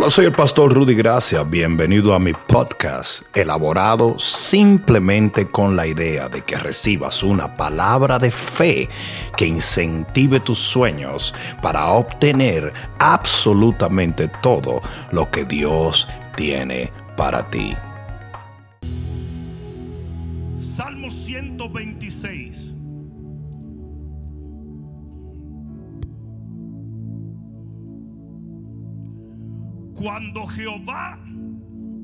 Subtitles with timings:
[0.00, 1.42] Hola, soy el pastor Rudy Gracia.
[1.42, 8.30] Bienvenido a mi podcast, elaborado simplemente con la idea de que recibas una palabra de
[8.30, 8.88] fe
[9.36, 14.80] que incentive tus sueños para obtener absolutamente todo
[15.12, 17.76] lo que Dios tiene para ti.
[20.58, 21.99] Salmo 126.
[30.00, 31.18] Cuando Jehová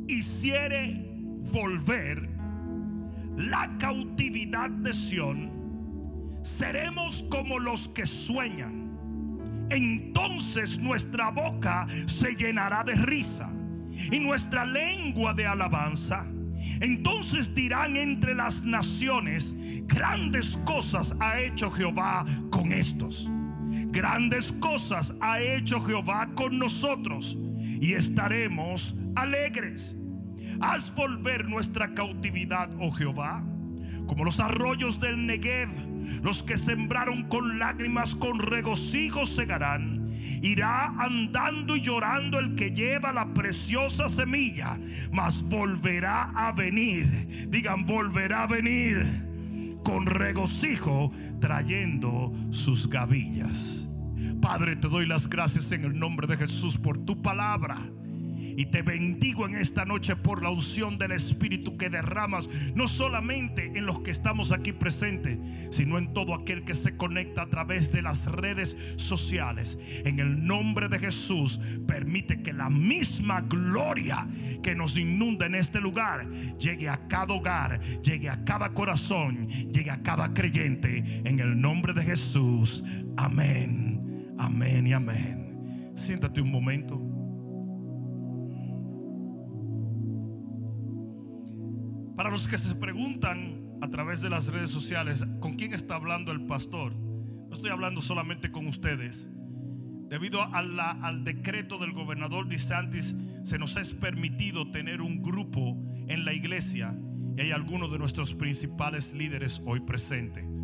[0.06, 1.02] hiciere
[1.50, 2.28] volver
[3.38, 5.50] la cautividad de Sión,
[6.42, 8.90] seremos como los que sueñan.
[9.70, 13.50] Entonces nuestra boca se llenará de risa
[14.12, 16.26] y nuestra lengua de alabanza.
[16.82, 23.26] Entonces dirán entre las naciones, grandes cosas ha hecho Jehová con estos.
[23.86, 27.38] Grandes cosas ha hecho Jehová con nosotros
[27.80, 29.96] y estaremos alegres.
[30.60, 33.44] Haz volver nuestra cautividad, oh Jehová,
[34.06, 35.68] como los arroyos del Negev,
[36.22, 40.10] los que sembraron con lágrimas, con regocijo segarán.
[40.42, 44.78] Irá andando y llorando el que lleva la preciosa semilla,
[45.10, 47.48] mas volverá a venir.
[47.48, 49.24] Digan, volverá a venir
[49.84, 53.88] con regocijo trayendo sus gavillas.
[54.46, 57.78] Padre, te doy las gracias en el nombre de Jesús por tu palabra.
[58.56, 63.72] Y te bendigo en esta noche por la unción del Espíritu que derramas, no solamente
[63.74, 65.36] en los que estamos aquí presentes,
[65.70, 69.80] sino en todo aquel que se conecta a través de las redes sociales.
[70.04, 74.28] En el nombre de Jesús, permite que la misma gloria
[74.62, 79.90] que nos inunda en este lugar llegue a cada hogar, llegue a cada corazón, llegue
[79.90, 81.22] a cada creyente.
[81.24, 82.84] En el nombre de Jesús.
[83.16, 84.05] Amén.
[84.38, 85.92] Amén y amén.
[85.94, 87.00] Siéntate un momento.
[92.16, 96.32] Para los que se preguntan a través de las redes sociales con quién está hablando
[96.32, 99.28] el pastor, no estoy hablando solamente con ustedes.
[100.08, 105.76] Debido al decreto del gobernador DeSantis, se nos es permitido tener un grupo
[106.08, 106.96] en la iglesia
[107.36, 110.55] y hay algunos de nuestros principales líderes hoy presentes.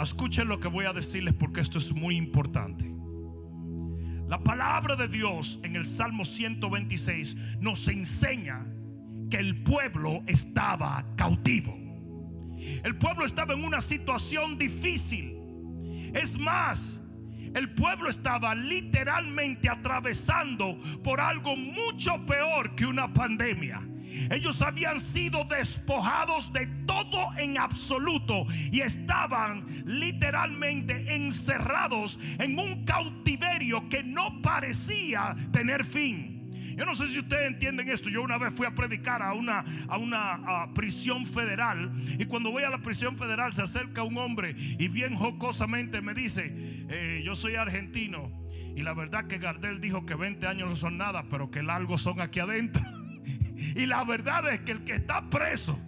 [0.00, 2.90] Escuchen lo que voy a decirles porque esto es muy importante.
[4.28, 8.66] La palabra de Dios en el Salmo 126 nos enseña
[9.30, 11.76] que el pueblo estaba cautivo.
[12.58, 15.36] El pueblo estaba en una situación difícil.
[16.14, 17.00] Es más,
[17.56, 23.80] el pueblo estaba literalmente atravesando por algo mucho peor que una pandemia.
[24.30, 33.88] Ellos habían sido despojados de todo en absoluto y estaban literalmente encerrados en un cautiverio
[33.88, 36.35] que no parecía tener fin.
[36.76, 38.10] Yo no sé si ustedes entienden esto.
[38.10, 41.90] Yo una vez fui a predicar a una, a una prisión federal.
[42.18, 46.12] Y cuando voy a la prisión federal se acerca un hombre y bien jocosamente me
[46.12, 46.52] dice,
[46.88, 48.30] eh, yo soy argentino.
[48.76, 52.02] Y la verdad que Gardel dijo que 20 años no son nada, pero que largos
[52.02, 52.82] son aquí adentro.
[53.74, 55.80] y la verdad es que el que está preso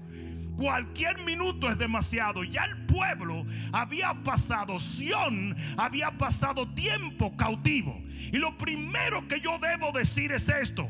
[0.59, 2.43] Cualquier minuto es demasiado.
[2.43, 8.03] Ya el pueblo había pasado, Sión había pasado tiempo cautivo.
[8.33, 10.89] Y lo primero que yo debo decir es esto.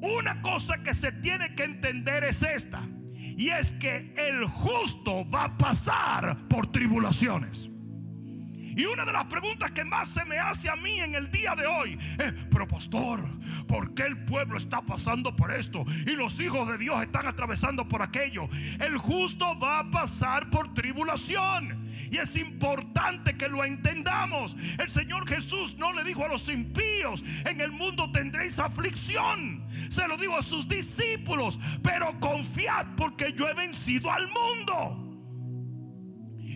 [0.00, 2.80] Una cosa que se tiene que entender es esta.
[3.14, 7.68] Y es que el justo va a pasar por tribulaciones.
[8.76, 11.54] Y una de las preguntas que más se me hace a mí en el día
[11.54, 13.24] de hoy es, pero pastor,
[13.66, 15.84] ¿por qué el pueblo está pasando por esto?
[16.06, 18.48] Y los hijos de Dios están atravesando por aquello.
[18.80, 21.84] El justo va a pasar por tribulación.
[22.10, 24.56] Y es importante que lo entendamos.
[24.78, 29.64] El Señor Jesús no le dijo a los impíos, en el mundo tendréis aflicción.
[29.88, 35.03] Se lo dijo a sus discípulos, pero confiad porque yo he vencido al mundo.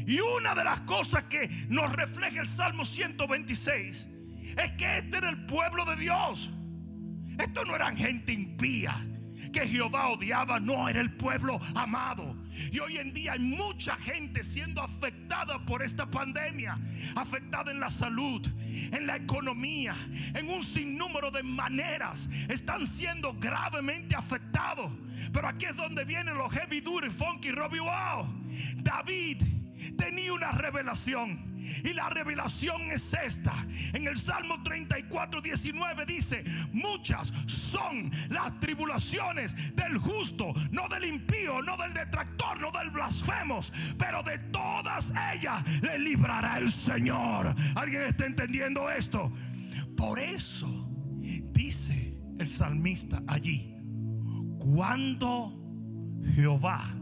[0.08, 4.08] Y una de las cosas que nos refleja el Salmo 126
[4.56, 6.50] es que este era el pueblo de Dios.
[7.38, 8.96] Esto no eran gente impía
[9.52, 12.34] que Jehová odiaba, no era el pueblo amado.
[12.72, 16.78] Y hoy en día hay mucha gente siendo afectada por esta pandemia,
[17.14, 18.48] afectada en la salud,
[18.90, 19.94] en la economía,
[20.34, 22.30] en un sinnúmero de maneras.
[22.48, 24.90] Están siendo gravemente afectados.
[25.34, 28.26] Pero aquí es donde vienen los heavy duty, funky, Robbie Wow.
[28.78, 29.57] David
[29.96, 31.56] tenía una revelación.
[31.84, 33.66] Y la revelación es esta.
[33.92, 41.60] En el Salmo 34, 19 dice, muchas son las tribulaciones del justo, no del impío,
[41.62, 47.54] no del detractor, no del blasfemos, pero de todas ellas le librará el Señor.
[47.74, 49.30] ¿Alguien está entendiendo esto?
[49.94, 50.88] Por eso
[51.52, 53.76] Dice el salmista allí,
[54.58, 55.60] cuando
[56.34, 56.94] Jehová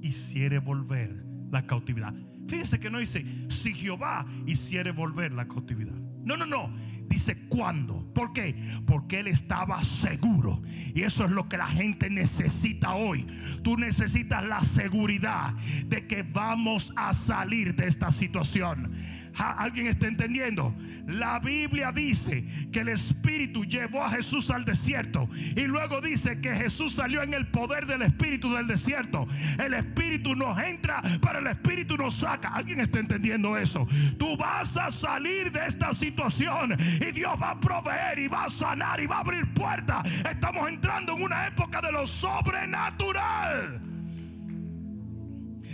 [0.00, 2.14] hiciere volver la cautividad.
[2.48, 5.94] Fíjese que no dice si Jehová hiciere volver la cautividad.
[6.24, 6.70] No, no, no.
[7.08, 8.12] Dice cuándo.
[8.12, 8.54] ¿Por qué?
[8.86, 10.62] Porque él estaba seguro.
[10.94, 13.26] Y eso es lo que la gente necesita hoy.
[13.62, 15.54] Tú necesitas la seguridad
[15.86, 18.92] de que vamos a salir de esta situación.
[19.38, 20.74] ¿Alguien está entendiendo?
[21.06, 25.28] La Biblia dice que el Espíritu llevó a Jesús al desierto.
[25.56, 29.26] Y luego dice que Jesús salió en el poder del Espíritu del desierto.
[29.58, 32.48] El Espíritu nos entra, pero el Espíritu nos saca.
[32.48, 33.86] ¿Alguien está entendiendo eso?
[34.18, 38.50] Tú vas a salir de esta situación y Dios va a proveer y va a
[38.50, 40.04] sanar y va a abrir puertas.
[40.30, 43.97] Estamos entrando en una época de lo sobrenatural.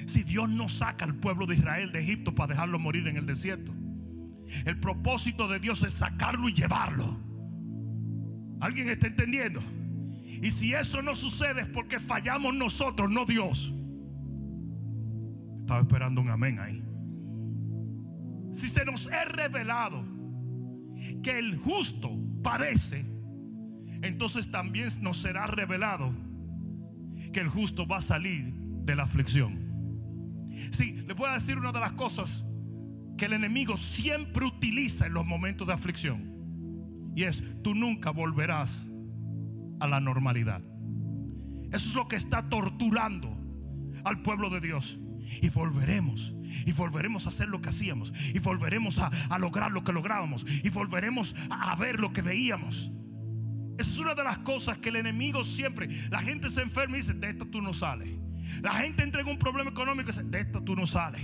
[0.06, 3.26] Si Dios no saca al pueblo de Israel de Egipto para dejarlo morir en el
[3.26, 3.72] desierto,
[4.64, 7.18] el propósito de Dios es sacarlo y llevarlo.
[8.60, 9.62] ¿Alguien está entendiendo?
[10.42, 13.72] Y si eso no sucede es porque fallamos nosotros, no Dios.
[15.60, 16.82] Estaba esperando un amén ahí.
[18.52, 20.04] Si se nos es revelado
[21.22, 22.10] que el justo
[22.42, 23.04] padece,
[24.02, 26.14] entonces también nos será revelado
[27.32, 29.63] que el justo va a salir de la aflicción.
[30.70, 32.44] Sí, le puedo decir una de las cosas
[33.16, 37.12] que el enemigo siempre utiliza en los momentos de aflicción.
[37.14, 38.90] Y es, tú nunca volverás
[39.80, 40.62] a la normalidad.
[41.72, 43.36] Eso es lo que está torturando
[44.04, 44.98] al pueblo de Dios.
[45.40, 46.34] Y volveremos.
[46.66, 48.12] Y volveremos a hacer lo que hacíamos.
[48.32, 50.44] Y volveremos a, lograr lo que lográbamos.
[50.62, 52.90] Y volveremos a, a ver lo que veíamos.
[53.78, 57.00] Esa es una de las cosas que el enemigo siempre, la gente se enferma y
[57.00, 58.23] dice, de esto tú no sales.
[58.62, 61.22] La gente entra en un problema económico y dice, de esto tú no sales.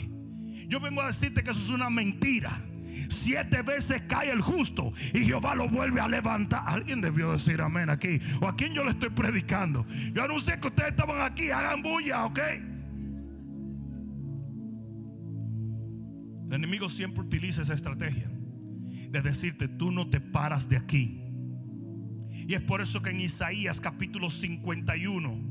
[0.69, 2.63] Yo vengo a decirte que eso es una mentira.
[3.09, 6.63] Siete veces cae el justo y Jehová lo vuelve a levantar.
[6.67, 8.21] Alguien debió decir amén aquí.
[8.41, 9.87] ¿O a quién yo le estoy predicando?
[10.13, 11.51] Yo anuncié que ustedes estaban aquí.
[11.51, 12.39] Hagan bulla, ¿ok?
[16.49, 18.29] El enemigo siempre utiliza esa estrategia
[19.11, 21.21] de decirte, tú no te paras de aquí.
[22.31, 25.50] Y es por eso que en Isaías capítulo 51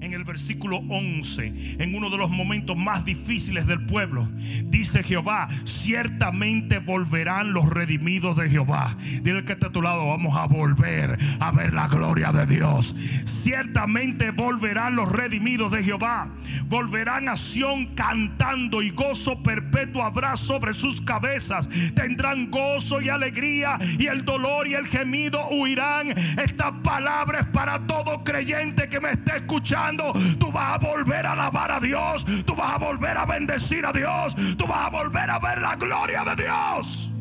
[0.00, 4.28] en el versículo 11, en uno de los momentos más difíciles del pueblo,
[4.64, 8.96] dice Jehová, ciertamente volverán los redimidos de Jehová.
[9.22, 12.96] Dile que está a tu lado, vamos a volver a ver la gloria de Dios.
[13.26, 16.28] Ciertamente volverán los redimidos de Jehová.
[16.66, 21.68] Volverán a Sión cantando y gozo perpetuo habrá sobre sus cabezas.
[21.94, 26.08] Tendrán gozo y alegría y el dolor y el gemido huirán.
[26.38, 31.32] Esta palabra es para todo creyente que me esté escuchando tú vas a volver a
[31.32, 35.30] alabar a Dios, tú vas a volver a bendecir a Dios, tú vas a volver
[35.30, 37.12] a ver la gloria de Dios.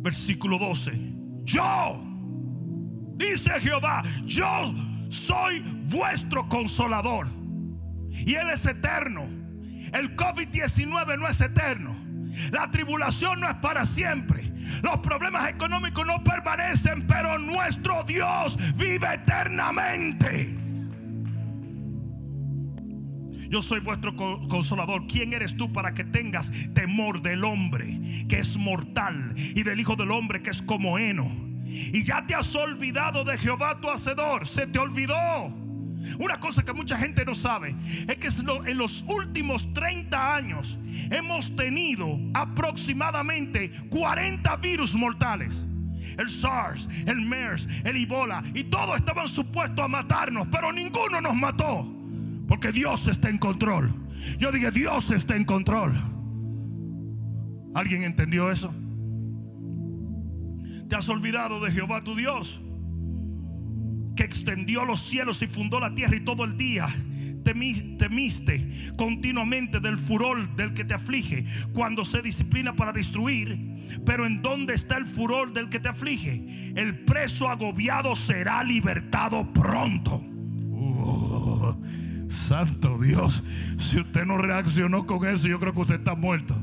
[0.00, 0.92] Versículo 12.
[1.44, 2.02] Yo,
[3.16, 4.74] dice Jehová, yo
[5.08, 7.28] soy vuestro consolador.
[8.10, 9.22] Y Él es eterno.
[9.92, 11.96] El COVID-19 no es eterno.
[12.50, 14.47] La tribulación no es para siempre.
[14.82, 20.56] Los problemas económicos no permanecen, pero nuestro Dios vive eternamente.
[23.48, 25.06] Yo soy vuestro consolador.
[25.06, 29.96] ¿Quién eres tú para que tengas temor del hombre que es mortal y del Hijo
[29.96, 31.30] del Hombre que es como heno?
[31.64, 34.46] Y ya te has olvidado de Jehová tu Hacedor.
[34.46, 35.67] Se te olvidó.
[36.18, 37.74] Una cosa que mucha gente no sabe
[38.06, 38.28] es que
[38.70, 40.78] en los últimos 30 años
[41.10, 45.66] hemos tenido aproximadamente 40 virus mortales.
[46.16, 51.34] El SARS, el MERS, el Ebola y todos estaban supuestos a matarnos, pero ninguno nos
[51.34, 51.86] mató.
[52.48, 53.92] Porque Dios está en control.
[54.38, 55.94] Yo dije, Dios está en control.
[57.74, 58.74] ¿Alguien entendió eso?
[60.88, 62.60] ¿Te has olvidado de Jehová tu Dios?
[64.18, 66.88] Que extendió los cielos y fundó la tierra y todo el día
[67.44, 73.56] temiste continuamente del furor del que te aflige cuando se disciplina para destruir.
[74.04, 76.72] Pero ¿en dónde está el furor del que te aflige?
[76.74, 80.16] El preso agobiado será libertado pronto.
[80.16, 81.76] Uh,
[82.28, 83.44] santo Dios,
[83.78, 86.60] si usted no reaccionó con eso, yo creo que usted está muerto.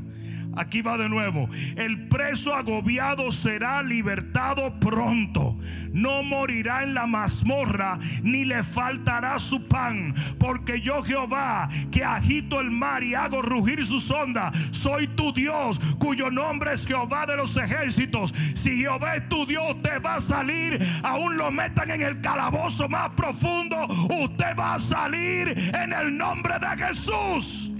[0.56, 1.48] Aquí va de nuevo.
[1.76, 5.58] El preso agobiado será libertado pronto.
[5.92, 10.14] No morirá en la mazmorra, ni le faltará su pan.
[10.38, 15.78] Porque yo Jehová, que agito el mar y hago rugir sus ondas, soy tu Dios,
[15.98, 18.34] cuyo nombre es Jehová de los ejércitos.
[18.54, 20.78] Si Jehová es tu Dios, te va a salir.
[21.02, 23.86] Aún lo metan en el calabozo más profundo.
[24.22, 27.75] Usted va a salir en el nombre de Jesús.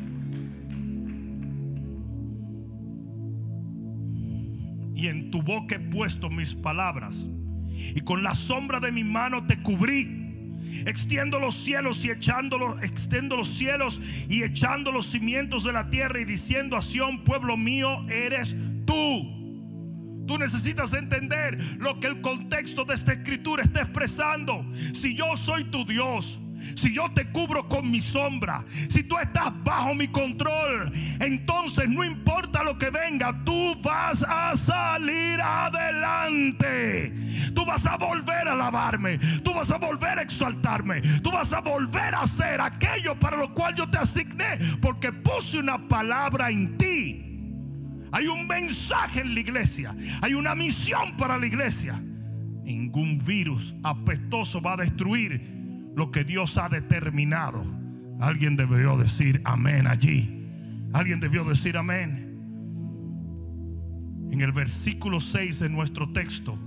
[4.97, 7.29] Y en tu boca he puesto mis palabras.
[7.95, 10.25] Y con la sombra de mi mano te cubrí.
[10.87, 16.21] Extiendo los cielos y echándolo, extiendo los cielos y echando los cimientos de la tierra
[16.21, 20.25] y diciendo a Sión, pueblo mío, eres tú.
[20.27, 24.65] Tú necesitas entender lo que el contexto de esta escritura está expresando.
[24.93, 26.41] Si yo soy tu Dios,
[26.75, 32.05] si yo te cubro con mi sombra, si tú estás bajo mi control, entonces no
[32.05, 37.13] importa lo que venga, tú vas a salir adelante.
[37.55, 41.61] Tú vas a volver a alabarme, tú vas a volver a exaltarme, tú vas a
[41.61, 46.77] volver a hacer aquello para lo cual yo te asigné, porque puse una palabra en
[46.77, 47.23] ti.
[48.13, 52.03] Hay un mensaje en la iglesia, hay una misión para la iglesia.
[52.63, 55.56] Ningún virus apestoso va a destruir
[55.97, 57.65] lo que Dios ha determinado.
[58.21, 60.47] Alguien debió decir amén allí.
[60.93, 62.39] Alguien debió decir amén.
[64.31, 66.59] En el versículo 6 de nuestro texto,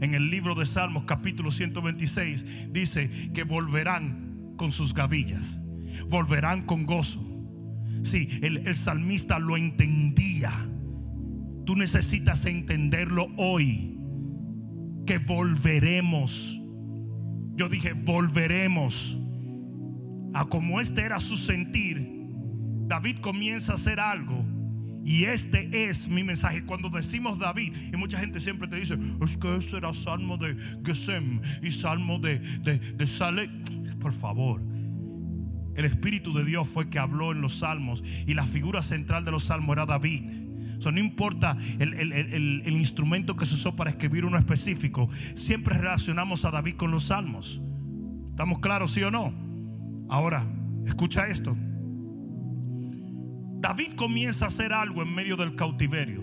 [0.00, 5.60] en el libro de Salmos capítulo 126, dice que volverán con sus gavillas,
[6.08, 7.24] volverán con gozo.
[8.02, 10.52] Sí, el, el salmista lo entendía.
[11.64, 13.96] Tú necesitas entenderlo hoy,
[15.06, 16.61] que volveremos
[17.54, 19.18] yo dije, volveremos
[20.34, 22.10] a como este era su sentir.
[22.86, 24.44] David comienza a hacer algo.
[25.04, 26.64] Y este es mi mensaje.
[26.64, 30.56] Cuando decimos David, y mucha gente siempre te dice, es que ese era salmo de
[30.84, 33.50] Gesem y salmo de, de, de.
[33.98, 34.62] Por favor,
[35.74, 39.32] el Espíritu de Dios fue que habló en los salmos y la figura central de
[39.32, 40.22] los salmos era David
[40.90, 46.76] no importa el, instrumento que se usó para escribir uno específico, siempre relacionamos a David
[46.76, 47.60] con los salmos.
[48.30, 49.32] ¿Estamos claros, sí o no?
[50.08, 50.46] Ahora,
[50.86, 51.56] escucha esto.
[53.60, 56.22] David comienza a hacer algo en medio del cautiverio.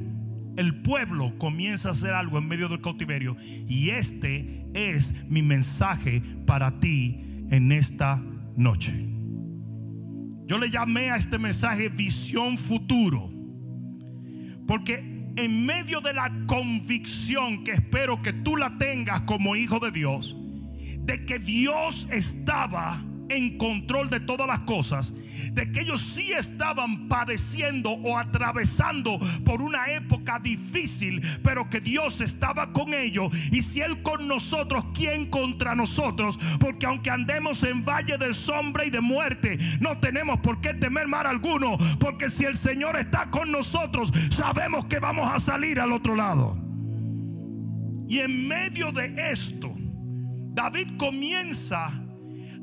[0.58, 3.38] El pueblo comienza a hacer algo en medio del cautiverio.
[3.68, 8.22] Y este es mi mensaje para ti en esta
[8.58, 9.08] noche.
[10.46, 13.39] Yo le llamé a este mensaje visión futuro.
[14.70, 19.90] Porque en medio de la convicción que espero que tú la tengas como hijo de
[19.90, 20.38] Dios,
[21.00, 25.12] de que Dios estaba en control de todas las cosas,
[25.54, 32.22] de que ellos sí estaban padeciendo o atravesando por una época difícil, pero que Dios
[32.22, 33.32] estaba con ellos.
[33.52, 36.40] Y si Él con nosotros, ¿quién contra nosotros?
[36.60, 41.08] Porque aunque andemos en valle de sombra y de muerte, no tenemos por qué temer
[41.08, 45.92] mal alguno, porque si el Señor está con nosotros, sabemos que vamos a salir al
[45.92, 46.58] otro lado.
[48.08, 49.72] Y en medio de esto,
[50.54, 51.92] David comienza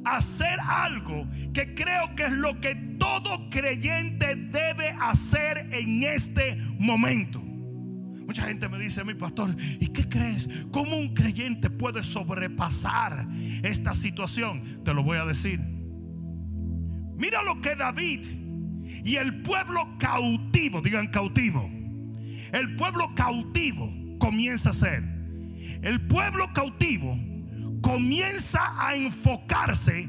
[0.06, 7.40] hacer algo que creo que es lo que todo creyente debe hacer en este momento.
[7.40, 10.48] Mucha gente me dice, mi pastor, ¿y qué crees?
[10.72, 13.28] ¿Cómo un creyente puede sobrepasar
[13.62, 14.82] esta situación?
[14.84, 15.60] Te lo voy a decir.
[17.16, 18.26] Mira lo que David
[19.04, 21.68] y el pueblo cautivo, digan cautivo,
[22.52, 25.02] el pueblo cautivo comienza a hacer.
[25.82, 27.18] El pueblo cautivo
[27.86, 30.08] comienza a enfocarse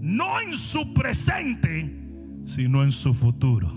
[0.00, 1.92] no en su presente,
[2.44, 3.68] sino en su futuro.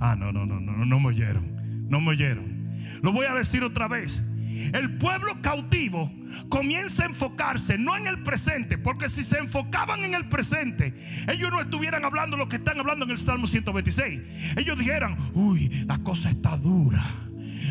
[0.00, 2.98] Ah, no, no, no, no, no me oyeron, no me oyeron.
[3.02, 4.20] Lo voy a decir otra vez.
[4.72, 6.10] El pueblo cautivo
[6.48, 10.92] comienza a enfocarse no en el presente, porque si se enfocaban en el presente,
[11.28, 14.22] ellos no estuvieran hablando lo que están hablando en el Salmo 126.
[14.56, 17.26] Ellos dijeran, uy, la cosa está dura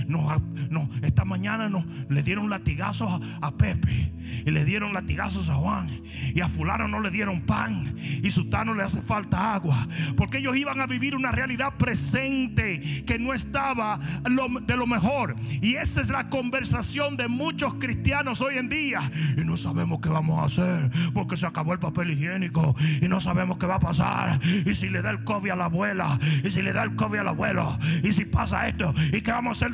[0.07, 4.11] no, no, esta mañana no, le dieron latigazos a, Pepe
[4.45, 6.01] y le dieron latigazos a Juan
[6.33, 10.57] y a fulano no le dieron pan y sultano le hace falta agua porque ellos
[10.57, 15.35] iban a vivir una realidad presente que no estaba de lo mejor.
[15.61, 19.11] Y esa es la conversación de muchos cristianos hoy en día.
[19.37, 23.19] Y no sabemos qué vamos a hacer porque se acabó el papel higiénico y no
[23.19, 24.39] sabemos qué va a pasar.
[24.65, 27.19] Y si le da el COVID a la abuela y si le da el COVID
[27.19, 29.71] al abuelo y si pasa esto y qué vamos a hacer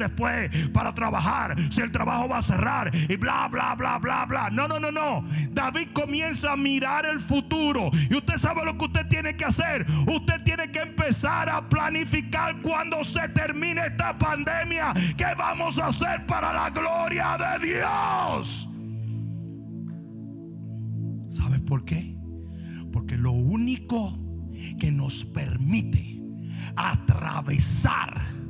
[0.73, 4.49] para trabajar, si el trabajo va a cerrar y bla, bla, bla, bla, bla.
[4.49, 5.23] No, no, no, no.
[5.51, 7.91] David comienza a mirar el futuro.
[8.09, 9.85] Y usted sabe lo que usted tiene que hacer.
[10.07, 14.93] Usted tiene que empezar a planificar cuando se termine esta pandemia.
[15.17, 18.69] ¿Qué vamos a hacer para la gloria de Dios?
[21.29, 22.15] ¿Sabes por qué?
[22.91, 24.17] Porque lo único
[24.79, 26.19] que nos permite
[26.75, 28.40] atravesar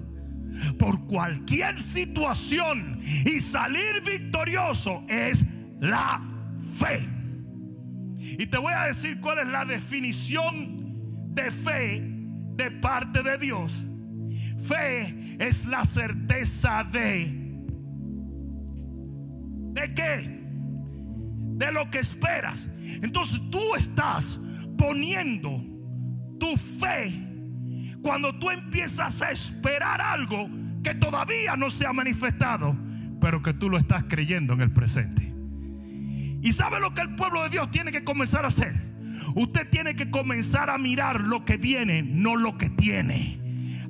[0.78, 5.46] por cualquier situación y salir victorioso es
[5.80, 6.22] la
[6.78, 7.08] fe.
[8.18, 12.02] Y te voy a decir cuál es la definición de fe
[12.56, 13.88] de parte de Dios.
[14.60, 17.42] Fe es la certeza de
[19.74, 20.42] ¿De qué?
[21.58, 22.70] De lo que esperas.
[23.02, 24.40] Entonces tú estás
[24.78, 25.64] poniendo
[26.40, 27.31] tu fe
[28.02, 30.50] cuando tú empiezas a esperar algo
[30.84, 32.76] que todavía no se ha manifestado,
[33.20, 35.32] pero que tú lo estás creyendo en el presente.
[36.42, 38.74] ¿Y sabe lo que el pueblo de Dios tiene que comenzar a hacer?
[39.36, 43.41] Usted tiene que comenzar a mirar lo que viene, no lo que tiene.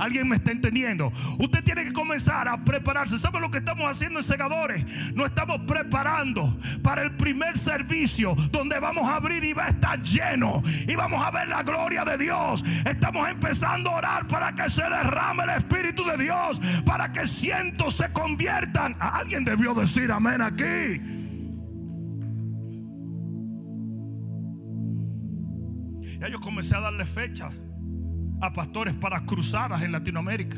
[0.01, 1.13] ¿Alguien me está entendiendo?
[1.37, 3.19] Usted tiene que comenzar a prepararse.
[3.19, 4.83] ¿Sabe lo que estamos haciendo en Segadores?
[5.13, 10.01] Nos estamos preparando para el primer servicio donde vamos a abrir y va a estar
[10.01, 10.63] lleno.
[10.87, 12.65] Y vamos a ver la gloria de Dios.
[12.83, 16.59] Estamos empezando a orar para que se derrame el Espíritu de Dios.
[16.83, 18.95] Para que cientos se conviertan.
[18.99, 20.99] Alguien debió decir amén aquí.
[26.19, 27.51] Ya yo comencé a darle fecha
[28.41, 30.57] a pastores para cruzadas en Latinoamérica.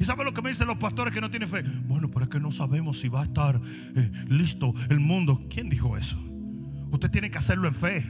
[0.00, 1.62] ¿Y sabe lo que me dicen los pastores que no tienen fe?
[1.62, 3.60] Bueno, pero es que no sabemos si va a estar
[3.96, 5.46] eh, listo el mundo.
[5.50, 6.16] ¿Quién dijo eso?
[6.90, 8.06] Usted tiene que hacerlo en fe.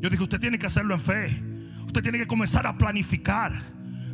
[0.00, 1.42] Yo dije, usted tiene que hacerlo en fe.
[1.86, 3.52] Usted tiene que comenzar a planificar.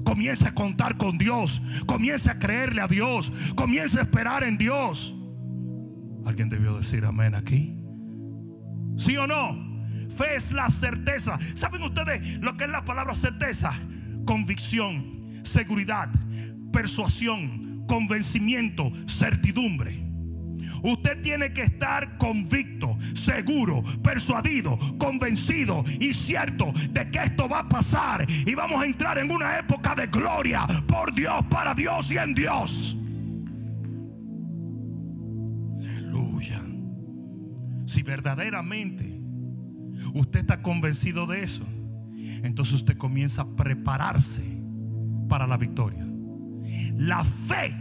[0.05, 1.63] Comience a contar con Dios.
[1.87, 3.33] Comience a creerle a Dios.
[3.55, 5.15] Comience a esperar en Dios.
[6.27, 7.77] ¿Alguien debió decir amén aquí?
[8.97, 9.65] ¿Sí o no?
[10.11, 11.39] Fe es la certeza.
[11.55, 13.73] ¿Saben ustedes lo que es la palabra certeza?
[14.27, 16.11] Convicción, seguridad,
[16.73, 20.05] persuasión, convencimiento, certidumbre.
[20.83, 27.69] Usted tiene que estar convicto, seguro, persuadido, convencido y cierto de que esto va a
[27.69, 32.19] pasar y vamos a entrar en una época de gloria por Dios, para Dios y
[32.19, 32.97] en Dios.
[35.81, 36.63] Aleluya.
[37.87, 39.19] Si verdaderamente
[40.15, 41.67] usted está convencido de eso,
[42.47, 44.45] entonces usted comienza a prepararse
[45.29, 46.07] para la victoria.
[46.97, 47.75] La fe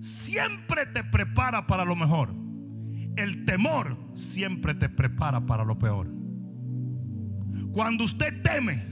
[0.00, 2.34] siempre te prepara para lo mejor.
[3.16, 6.10] El temor siempre te prepara para lo peor.
[7.72, 8.84] Cuando usted teme,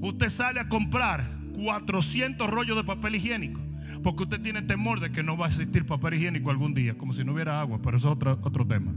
[0.00, 3.60] usted sale a comprar 400 rollos de papel higiénico.
[4.02, 7.12] Porque usted tiene temor de que no va a existir papel higiénico algún día, como
[7.12, 8.92] si no hubiera agua, pero eso es otro, otro tema.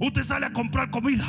[0.00, 1.24] Usted sale a comprar comida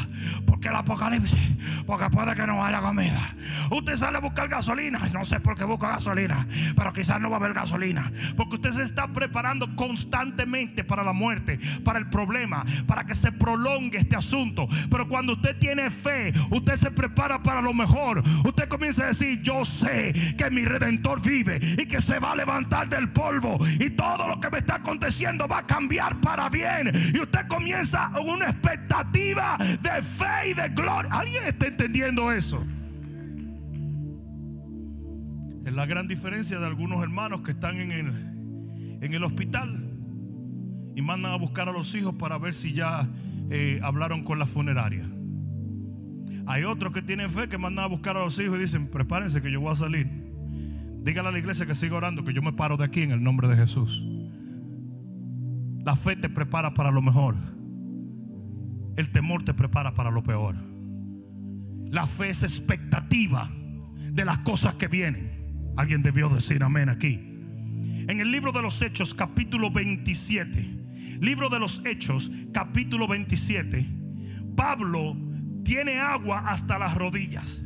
[0.45, 1.39] porque el apocalipsis,
[1.85, 3.35] porque puede que no haya comida.
[3.71, 7.37] Usted sale a buscar gasolina, no sé por qué busca gasolina, pero quizás no va
[7.37, 12.65] a haber gasolina, porque usted se está preparando constantemente para la muerte, para el problema,
[12.87, 14.67] para que se prolongue este asunto.
[14.89, 18.23] Pero cuando usted tiene fe, usted se prepara para lo mejor.
[18.45, 22.35] Usted comienza a decir, yo sé que mi redentor vive y que se va a
[22.35, 26.91] levantar del polvo y todo lo que me está aconteciendo va a cambiar para bien.
[27.13, 31.11] Y usted comienza una expectativa de fe y de gloria.
[31.11, 32.65] ¿Alguien está entendiendo eso?
[35.65, 38.07] Es la gran diferencia de algunos hermanos que están en el,
[39.01, 39.91] en el hospital
[40.95, 43.09] y mandan a buscar a los hijos para ver si ya
[43.49, 45.09] eh, hablaron con la funeraria.
[46.47, 49.41] Hay otros que tienen fe que mandan a buscar a los hijos y dicen, prepárense
[49.41, 50.07] que yo voy a salir.
[51.01, 53.23] Dígale a la iglesia que siga orando, que yo me paro de aquí en el
[53.23, 54.03] nombre de Jesús.
[55.83, 57.35] La fe te prepara para lo mejor.
[58.95, 60.55] El temor te prepara para lo peor.
[61.89, 63.51] La fe es expectativa
[64.11, 65.73] de las cosas que vienen.
[65.77, 67.13] Alguien debió decir amén aquí.
[68.07, 71.19] En el libro de los Hechos, capítulo 27.
[71.19, 73.85] Libro de los Hechos, capítulo 27.
[74.55, 75.17] Pablo
[75.63, 77.63] tiene agua hasta las rodillas.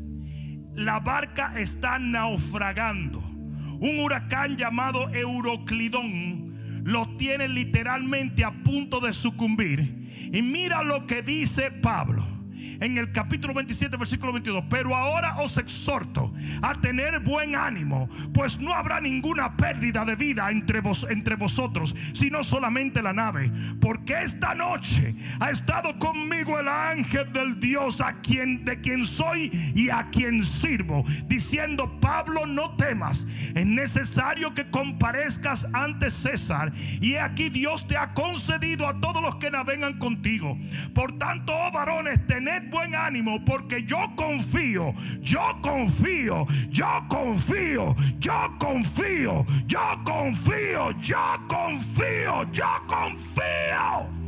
[0.76, 3.20] La barca está naufragando.
[3.20, 6.49] Un huracán llamado Euroclidón
[6.84, 10.30] lo tiene literalmente a punto de sucumbir.
[10.32, 12.39] Y mira lo que dice Pablo
[12.80, 14.66] en el capítulo 27, versículo 22.
[14.70, 20.50] Pero ahora os exhorto a tener buen ánimo, pues no habrá ninguna pérdida de vida
[20.50, 23.52] entre, entre vosotros, sino solamente la nave.
[23.80, 29.52] Porque esta noche ha estado conmigo el ángel del Dios a quien de quien soy
[29.76, 36.72] y a quien sirvo, diciendo, Pablo, no temas, es necesario que comparezcas ante César.
[37.02, 40.58] Y aquí Dios te ha concedido a todos los que navegan contigo.
[40.94, 48.56] Por tanto, oh varones, tened buen ánimo porque yo confío, yo confío, yo confío, yo
[48.60, 51.18] confío, yo confío, yo
[51.48, 54.20] confío, yo confío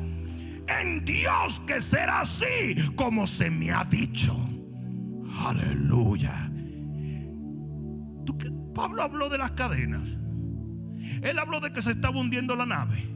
[0.68, 4.36] en Dios que será así como se me ha dicho.
[5.46, 6.50] Aleluya.
[8.74, 10.18] Pablo habló de las cadenas.
[11.22, 13.12] Él habló de que se estaba hundiendo la nave.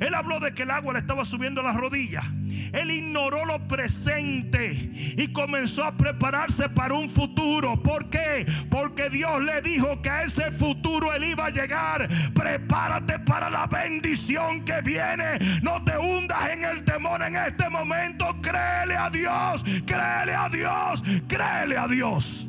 [0.00, 2.24] Él habló de que el agua le estaba subiendo las rodillas.
[2.72, 7.82] Él ignoró lo presente y comenzó a prepararse para un futuro.
[7.82, 8.46] ¿Por qué?
[8.70, 12.08] Porque Dios le dijo que a ese futuro él iba a llegar.
[12.34, 15.38] Prepárate para la bendición que viene.
[15.62, 18.36] No te hundas en el temor en este momento.
[18.40, 22.48] Créele a Dios, créele a Dios, créele a Dios.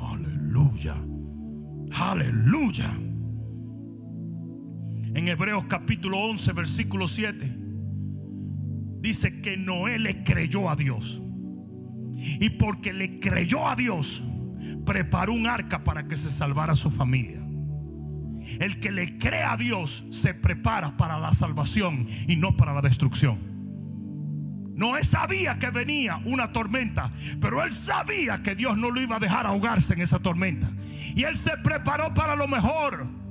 [0.00, 0.94] Aleluya.
[1.92, 3.03] Aleluya.
[5.14, 7.56] En Hebreos capítulo 11, versículo 7,
[9.00, 11.22] dice que Noé le creyó a Dios.
[12.16, 14.24] Y porque le creyó a Dios,
[14.84, 17.40] preparó un arca para que se salvara su familia.
[18.58, 22.82] El que le cree a Dios se prepara para la salvación y no para la
[22.82, 23.38] destrucción.
[24.74, 29.20] Noé sabía que venía una tormenta, pero él sabía que Dios no lo iba a
[29.20, 30.72] dejar ahogarse en esa tormenta.
[31.14, 33.23] Y él se preparó para lo mejor.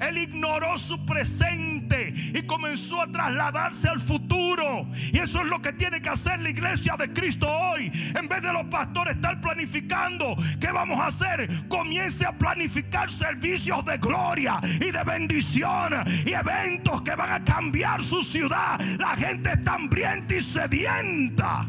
[0.00, 4.86] Él ignoró su presente y comenzó a trasladarse al futuro.
[5.12, 7.90] Y eso es lo que tiene que hacer la iglesia de Cristo hoy.
[8.18, 13.84] En vez de los pastores estar planificando qué vamos a hacer, comience a planificar servicios
[13.84, 15.92] de gloria y de bendición
[16.24, 18.80] y eventos que van a cambiar su ciudad.
[18.98, 21.68] La gente está hambrienta y sedienta.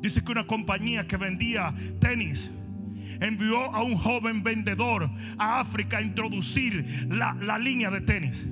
[0.00, 2.52] Dice que una compañía que vendía tenis
[3.20, 8.46] envió a un joven vendedor a África a introducir la, la línea de tenis.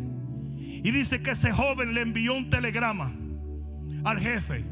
[0.84, 3.12] Y dice que ese joven le envió un telegrama
[4.04, 4.64] al jefe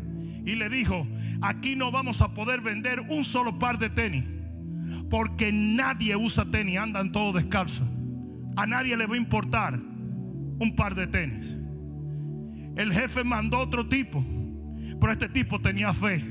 [0.45, 1.07] y le dijo,
[1.41, 4.25] aquí no vamos a poder vender un solo par de tenis.
[5.09, 7.87] Porque nadie usa tenis, andan todos descalzos.
[8.57, 11.57] A nadie le va a importar un par de tenis.
[12.77, 14.25] El jefe mandó otro tipo,
[15.01, 16.25] pero este tipo tenía fe.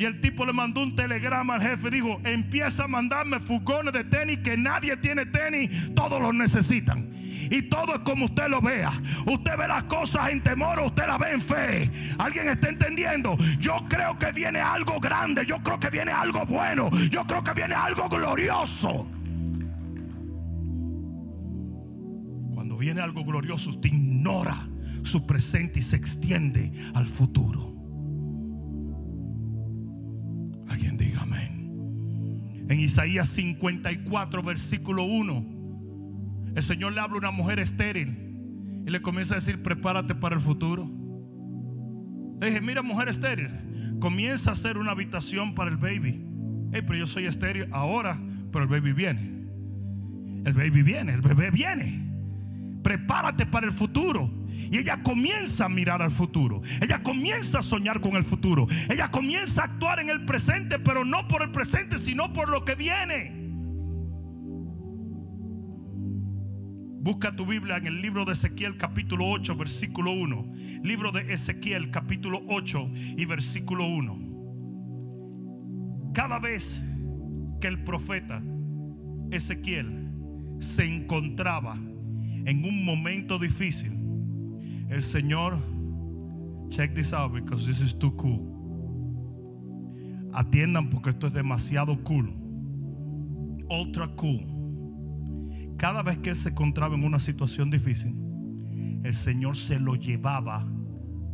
[0.00, 1.90] Y el tipo le mandó un telegrama al jefe.
[1.90, 5.94] Dijo, empieza a mandarme furgones de tenis que nadie tiene tenis.
[5.94, 7.10] Todos los necesitan.
[7.50, 8.92] Y todo es como usted lo vea.
[9.26, 11.90] Usted ve las cosas en temor o usted las ve en fe.
[12.16, 13.36] ¿Alguien está entendiendo?
[13.58, 15.44] Yo creo que viene algo grande.
[15.44, 16.88] Yo creo que viene algo bueno.
[17.10, 19.06] Yo creo que viene algo glorioso.
[22.54, 24.66] Cuando viene algo glorioso, usted ignora
[25.02, 27.69] su presente y se extiende al futuro.
[30.90, 32.66] Alguien diga amén.
[32.68, 39.00] En Isaías 54, versículo 1, el Señor le habla a una mujer estéril y le
[39.00, 40.90] comienza a decir, prepárate para el futuro.
[42.40, 43.50] Le dije, mira mujer estéril,
[44.00, 46.24] comienza a hacer una habitación para el baby.
[46.72, 49.20] pero yo soy estéril ahora, pero el baby viene.
[50.44, 52.09] El baby viene, el bebé viene.
[52.82, 54.30] Prepárate para el futuro.
[54.48, 56.62] Y ella comienza a mirar al futuro.
[56.80, 58.66] Ella comienza a soñar con el futuro.
[58.88, 62.64] Ella comienza a actuar en el presente, pero no por el presente, sino por lo
[62.64, 63.40] que viene.
[67.02, 70.52] Busca tu Biblia en el libro de Ezequiel capítulo 8, versículo 1.
[70.82, 76.12] Libro de Ezequiel capítulo 8 y versículo 1.
[76.12, 76.82] Cada vez
[77.60, 78.42] que el profeta
[79.30, 80.10] Ezequiel
[80.58, 81.78] se encontraba
[82.44, 83.92] en un momento difícil,
[84.88, 85.58] el Señor,
[86.68, 88.40] check this out because this is too cool.
[90.32, 92.32] Atiendan porque esto es demasiado cool.
[93.68, 94.46] Ultra cool.
[95.76, 98.14] Cada vez que él se encontraba en una situación difícil,
[99.02, 100.68] el Señor se lo llevaba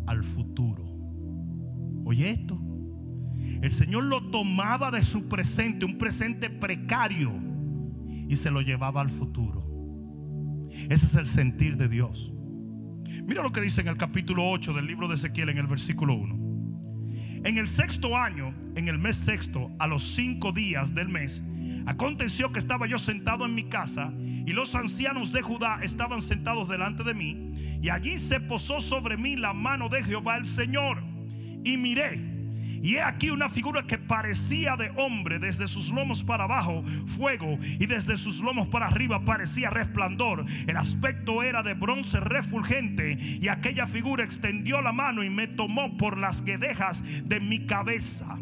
[0.06, 0.84] al futuro.
[2.04, 2.60] Oye esto.
[3.62, 7.32] El Señor lo tomaba de su presente, un presente precario,
[8.28, 9.65] y se lo llevaba al futuro.
[10.88, 12.32] Ese es el sentir de Dios.
[13.24, 16.14] Mira lo que dice en el capítulo 8 del libro de Ezequiel en el versículo
[16.14, 16.46] 1.
[17.44, 21.42] En el sexto año, en el mes sexto, a los cinco días del mes,
[21.86, 26.68] aconteció que estaba yo sentado en mi casa y los ancianos de Judá estaban sentados
[26.68, 31.02] delante de mí y allí se posó sobre mí la mano de Jehová el Señor
[31.64, 32.35] y miré
[32.82, 36.84] y he aquí una figura que parecía de hombre, desde sus lomos para abajo,
[37.16, 40.44] fuego, y desde sus lomos para arriba parecía resplandor.
[40.66, 45.96] El aspecto era de bronce refulgente, y aquella figura extendió la mano y me tomó
[45.96, 48.38] por las guedejas de mi cabeza.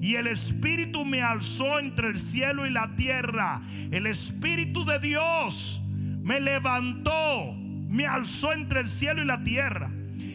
[0.00, 3.62] Y el Espíritu me alzó entre el cielo y la tierra.
[3.90, 5.80] El Espíritu de Dios
[6.22, 9.90] me levantó, me alzó entre el cielo y la tierra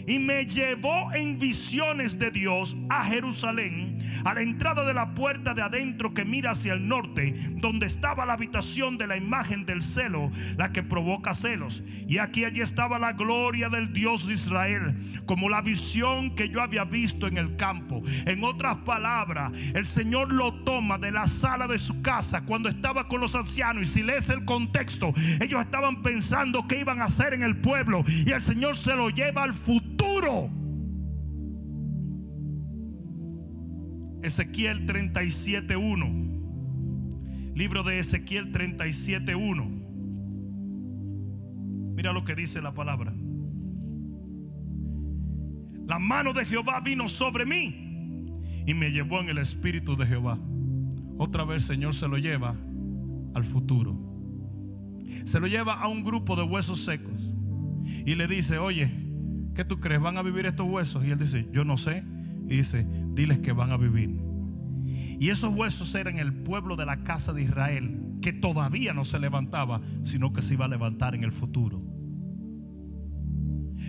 [0.08, 3.91] y me llevó en visiones de Dios a Jerusalén,
[4.24, 8.26] a la entrada de la puerta de adentro que mira hacia el norte, donde estaba
[8.26, 11.84] la habitación de la imagen del celo, la que provoca celos.
[12.08, 16.62] Y aquí allí estaba la gloria del Dios de Israel, como la visión que yo
[16.62, 18.02] había visto en el campo.
[18.26, 23.08] En otras palabras, el Señor lo toma de la sala de su casa cuando estaba
[23.08, 23.84] con los ancianos.
[23.84, 28.04] Y si lees el contexto, ellos estaban pensando qué iban a hacer en el pueblo.
[28.08, 30.50] Y el Señor se lo lleva al futuro.
[34.24, 37.54] Ezequiel 37.1.
[37.56, 39.82] Libro de Ezequiel 37.1.
[41.96, 43.14] Mira lo que dice la palabra.
[45.88, 47.76] La mano de Jehová vino sobre mí
[48.66, 50.40] y me llevó en el espíritu de Jehová.
[51.18, 52.56] Otra vez Señor se lo lleva
[53.34, 53.98] al futuro.
[55.26, 57.34] Se lo lleva a un grupo de huesos secos
[58.06, 58.90] y le dice, oye,
[59.54, 60.02] ¿qué tú crees?
[60.02, 61.06] ¿Van a vivir estos huesos?
[61.06, 62.04] Y él dice, yo no sé.
[62.48, 64.32] Y dice, diles que van a vivir.
[65.20, 69.20] Y esos huesos eran el pueblo de la casa de Israel, que todavía no se
[69.20, 71.82] levantaba, sino que se iba a levantar en el futuro.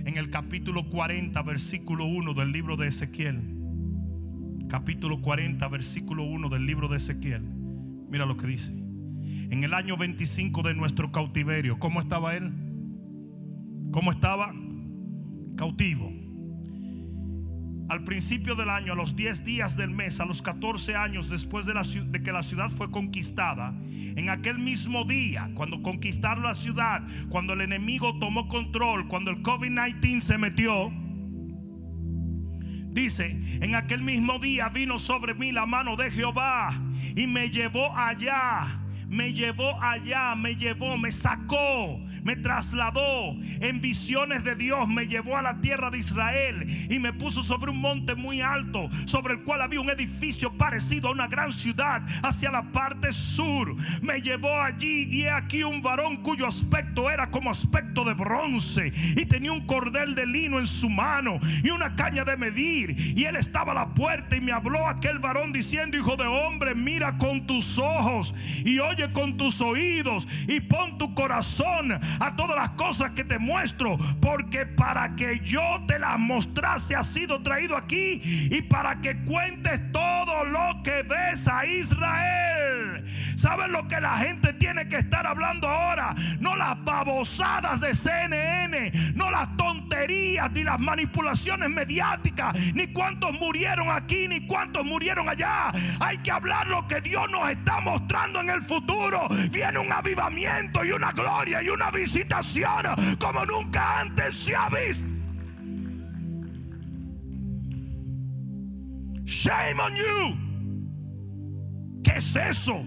[0.05, 3.57] En el capítulo 40, versículo 1 del libro de Ezequiel.
[4.69, 7.43] Capítulo 40, versículo 1 del libro de Ezequiel.
[8.11, 8.73] Mira lo que dice.
[8.73, 12.53] En el año 25 de nuestro cautiverio, ¿cómo estaba él?
[13.91, 14.55] ¿Cómo estaba?
[15.57, 16.22] Cautivo
[17.93, 21.67] al principio del año, a los 10 días del mes, a los 14 años después
[21.67, 26.55] de, la, de, que la ciudad fue conquistada, en aquel mismo día, cuando conquistaron la
[26.55, 30.91] ciudad, cuando el enemigo tomó control, cuando el COVID-19 se metió,
[32.95, 36.81] dice, en aquel mismo día vino sobre mí la mano de Jehová
[37.15, 38.82] y me llevó allá
[39.13, 45.37] me llevó allá, me llevó, me sacó, me trasladó en visiones de Dios, me llevó
[45.37, 49.43] a la tierra de Israel y me puso sobre un monte muy alto, sobre el
[49.43, 53.77] cual había un edificio parecido a una gran ciudad hacia la parte sur.
[54.01, 58.95] Me llevó allí y he aquí un varón cuyo aspecto era como aspecto de bronce
[59.15, 63.25] y tenía un cordel de lino en su mano y una caña de medir y
[63.25, 67.19] él estaba a la puerta y me habló aquel varón diciendo, hijo de hombre, mira
[67.19, 72.71] con tus ojos y oye con tus oídos y pon tu corazón a todas las
[72.71, 78.21] cosas que te muestro, porque para que yo te las mostrase ha sido traído aquí
[78.51, 82.82] y para que cuentes todo lo que ves a Israel.
[83.37, 86.15] ¿Sabes lo que la gente tiene que estar hablando ahora?
[86.41, 93.91] No las babosadas de CNN, no las tonterías ni las manipulaciones mediáticas, ni cuántos murieron
[93.91, 95.73] aquí, ni cuántos murieron allá.
[96.01, 100.85] Hay que hablar lo que Dios nos está mostrando en el futuro viene un avivamiento
[100.85, 102.87] y una gloria y una visitación
[103.19, 105.05] como nunca antes se ha visto.
[109.25, 110.37] Shame on you.
[112.03, 112.85] ¿Qué es eso?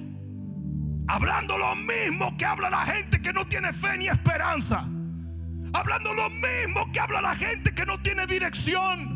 [1.07, 4.87] Hablando lo mismo que habla la gente que no tiene fe ni esperanza.
[5.73, 9.15] Hablando lo mismo que habla la gente que no tiene dirección.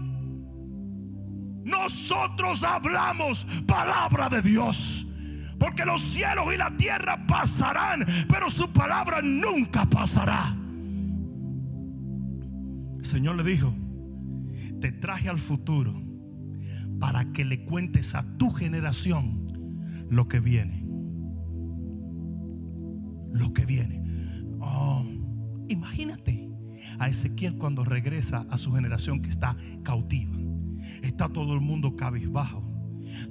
[1.64, 5.08] Nosotros hablamos palabra de Dios.
[5.60, 10.56] Porque los cielos y la tierra pasarán, pero su palabra nunca pasará.
[12.98, 13.76] El Señor le dijo,
[14.80, 16.02] te traje al futuro
[17.00, 19.48] para que le cuentes a tu generación
[20.10, 20.79] lo que viene.
[23.32, 24.02] Lo que viene.
[24.60, 25.06] Oh,
[25.68, 26.50] imagínate
[26.98, 30.36] a Ezequiel cuando regresa a su generación que está cautiva.
[31.02, 32.66] Está todo el mundo cabizbajo.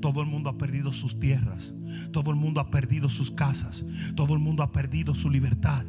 [0.01, 1.75] Todo el mundo ha perdido sus tierras.
[2.13, 3.85] Todo el mundo ha perdido sus casas.
[4.15, 5.85] Todo el mundo ha perdido su libertad.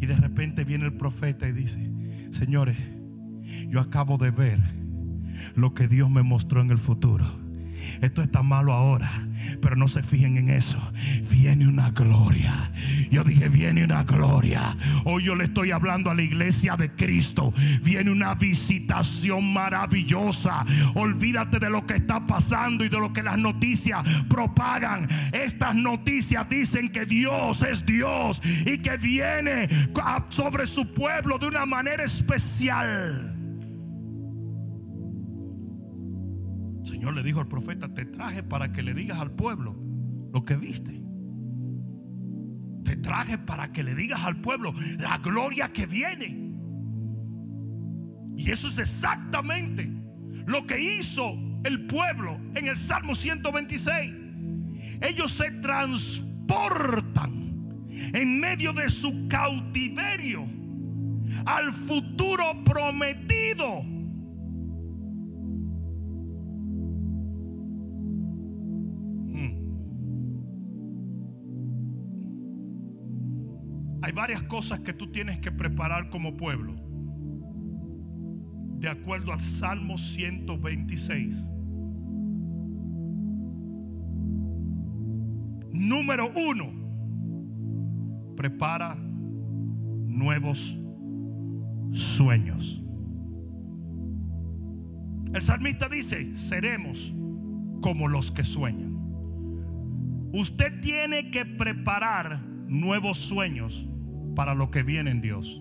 [0.00, 1.92] Y de repente viene el profeta y dice,
[2.30, 2.78] señores,
[3.68, 4.60] yo acabo de ver
[5.54, 7.47] lo que Dios me mostró en el futuro.
[8.00, 9.10] Esto está malo ahora,
[9.60, 10.78] pero no se fijen en eso.
[11.30, 12.70] Viene una gloria.
[13.10, 14.76] Yo dije, viene una gloria.
[15.04, 17.52] Hoy yo le estoy hablando a la iglesia de Cristo.
[17.82, 20.64] Viene una visitación maravillosa.
[20.94, 25.08] Olvídate de lo que está pasando y de lo que las noticias propagan.
[25.32, 29.68] Estas noticias dicen que Dios es Dios y que viene
[30.28, 33.37] sobre su pueblo de una manera especial.
[37.12, 39.76] Le dijo al profeta, te traje para que le digas al pueblo
[40.32, 41.02] lo que viste.
[42.84, 46.48] Te traje para que le digas al pueblo la gloria que viene.
[48.36, 49.90] Y eso es exactamente
[50.46, 54.14] lo que hizo el pueblo en el Salmo 126.
[55.00, 57.38] Ellos se transportan
[58.14, 60.46] en medio de su cautiverio
[61.44, 63.84] al futuro prometido
[74.12, 76.74] varias cosas que tú tienes que preparar como pueblo.
[78.78, 81.48] De acuerdo al Salmo 126.
[85.72, 90.78] Número uno, prepara nuevos
[91.92, 92.82] sueños.
[95.34, 97.12] El salmista dice, seremos
[97.80, 98.96] como los que sueñan.
[100.32, 103.88] Usted tiene que preparar nuevos sueños
[104.38, 105.60] para lo que viene en Dios.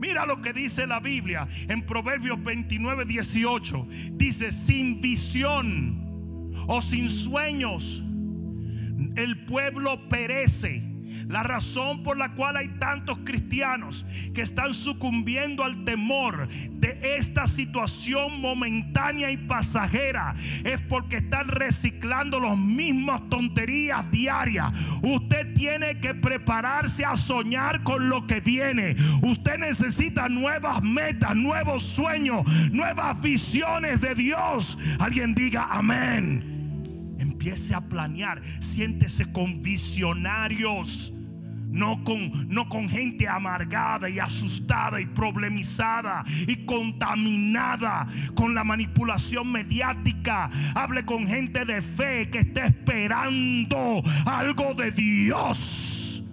[0.00, 3.86] Mira lo que dice la Biblia en Proverbios 29, 18.
[4.14, 8.02] Dice, sin visión o sin sueños,
[9.14, 10.82] el pueblo perece
[11.28, 17.46] la razón por la cual hay tantos cristianos que están sucumbiendo al temor de esta
[17.46, 24.72] situación momentánea y pasajera es porque están reciclando las mismas tonterías diarias.
[25.02, 28.96] Usted tiene que prepararse a soñar con lo que viene.
[29.22, 34.78] Usted necesita nuevas metas, nuevos sueños, nuevas visiones de Dios.
[34.98, 36.55] Alguien diga amén.
[37.46, 41.12] A planear, siéntese con visionarios
[41.76, 49.52] no con, no con gente amargada y asustada y problemizada y contaminada con la manipulación
[49.52, 50.50] mediática.
[50.74, 56.24] Hable con gente de fe que esté esperando algo de Dios.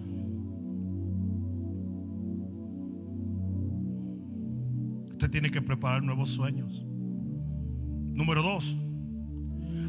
[5.10, 6.84] Usted tiene que preparar nuevos sueños.
[8.14, 8.76] Número dos,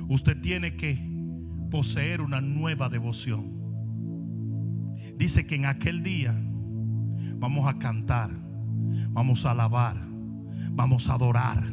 [0.09, 1.14] usted tiene que
[1.75, 3.51] poseer una nueva devoción.
[5.17, 6.33] Dice que en aquel día
[7.37, 8.31] vamos a cantar,
[9.09, 9.97] vamos a alabar,
[10.71, 11.65] vamos a adorar.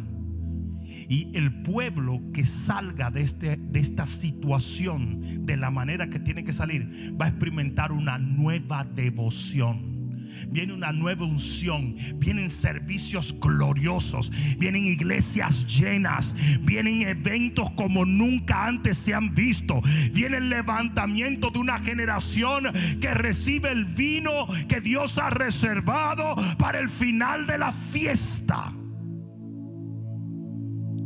[1.09, 6.43] Y el pueblo que salga de, este, de esta situación de la manera que tiene
[6.43, 10.02] que salir va a experimentar una nueva devoción
[10.49, 18.99] viene una nueva unción, vienen servicios gloriosos, vienen iglesias llenas, vienen eventos como nunca antes
[18.99, 19.81] se han visto,
[20.13, 22.65] viene el levantamiento de una generación
[23.01, 28.73] que recibe el vino que Dios ha reservado para el final de la fiesta.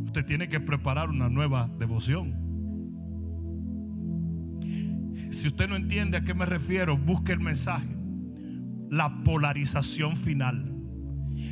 [0.05, 2.47] Usted tiene que preparar una nueva devoción.
[5.31, 7.95] Si usted no entiende a qué me refiero, busque el mensaje
[8.90, 10.72] la polarización final.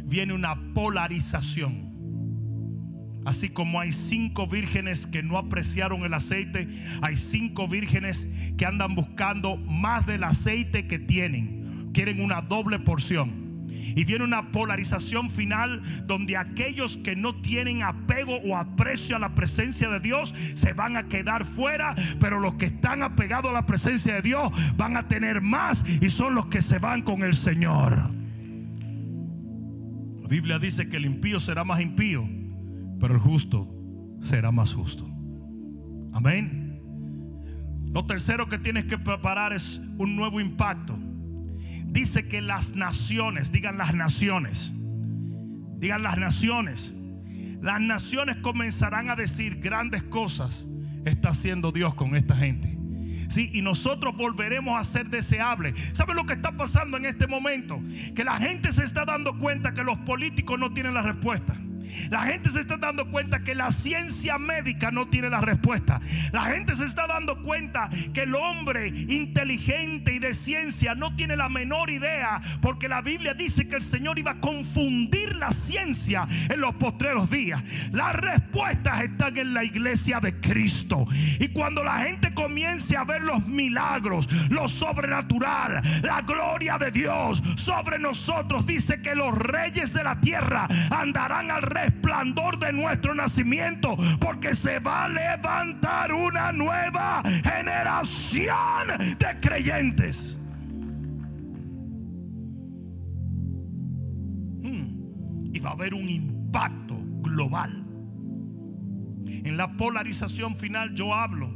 [0.04, 1.92] Viene una polarización.
[3.24, 6.68] Así como hay cinco vírgenes que no apreciaron el aceite,
[7.00, 11.90] hay cinco vírgenes que andan buscando más del aceite que tienen.
[11.94, 13.43] Quieren una doble porción.
[13.96, 19.34] Y viene una polarización final donde aquellos que no tienen apego o aprecio a la
[19.34, 23.66] presencia de Dios se van a quedar fuera, pero los que están apegados a la
[23.66, 27.34] presencia de Dios van a tener más y son los que se van con el
[27.34, 28.10] Señor.
[30.22, 32.28] La Biblia dice que el impío será más impío,
[32.98, 33.70] pero el justo
[34.20, 35.06] será más justo.
[36.12, 36.80] Amén.
[37.92, 40.98] Lo tercero que tienes que preparar es un nuevo impacto
[41.94, 44.74] dice que las naciones, digan las naciones,
[45.78, 46.92] digan las naciones,
[47.62, 50.66] las naciones comenzarán a decir grandes cosas
[51.04, 52.76] está haciendo Dios con esta gente.
[53.28, 55.74] Sí, y nosotros volveremos a ser deseables.
[55.92, 57.80] ¿Saben lo que está pasando en este momento?
[58.14, 61.56] Que la gente se está dando cuenta que los políticos no tienen la respuesta.
[62.10, 66.00] La gente se está dando cuenta que la ciencia médica no tiene la respuesta.
[66.32, 71.36] La gente se está dando cuenta que el hombre inteligente y de ciencia no tiene
[71.36, 76.26] la menor idea porque la Biblia dice que el Señor iba a confundir la ciencia
[76.48, 77.62] en los postreros días.
[77.92, 81.06] Las respuestas están en la iglesia de Cristo.
[81.40, 87.42] Y cuando la gente comience a ver los milagros, lo sobrenatural, la gloria de Dios
[87.56, 93.96] sobre nosotros, dice que los reyes de la tierra andarán al resplandor de nuestro nacimiento,
[94.20, 100.38] porque se va a levantar una nueva generación de creyentes.
[104.62, 105.52] Hmm.
[105.52, 107.84] Y va a haber un impacto global.
[109.26, 111.52] En la polarización final yo hablo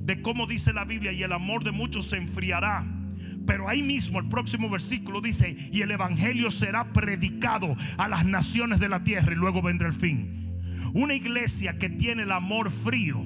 [0.00, 2.97] de cómo dice la Biblia y el amor de muchos se enfriará
[3.48, 8.78] pero ahí mismo el próximo versículo dice, y el Evangelio será predicado a las naciones
[8.78, 10.60] de la tierra y luego vendrá el fin.
[10.92, 13.24] Una iglesia que tiene el amor frío,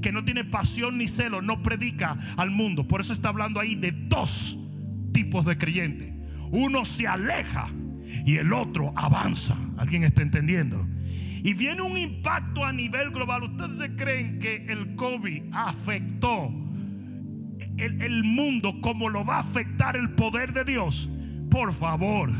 [0.00, 2.88] que no tiene pasión ni celo, no predica al mundo.
[2.88, 4.56] Por eso está hablando ahí de dos
[5.12, 6.14] tipos de creyentes.
[6.50, 7.68] Uno se aleja
[8.24, 9.54] y el otro avanza.
[9.76, 10.88] ¿Alguien está entendiendo?
[11.44, 13.42] Y viene un impacto a nivel global.
[13.42, 16.67] ¿Ustedes creen que el COVID afectó
[17.78, 21.08] el, mundo, como lo va a afectar el poder de Dios,
[21.50, 22.30] por favor.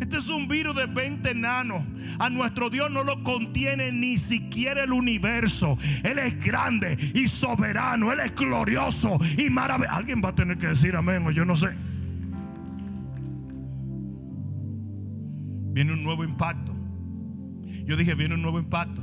[0.00, 1.82] Este es un virus de 20 enanos.
[2.18, 5.76] A nuestro Dios no lo contiene ni siquiera el universo.
[6.04, 8.12] Él es grande y soberano.
[8.12, 9.96] Él es glorioso y maravilloso.
[9.96, 11.74] Alguien va a tener que decir amén o yo no sé.
[15.72, 16.74] Viene un nuevo impacto.
[17.84, 19.02] Yo dije, viene un nuevo impacto.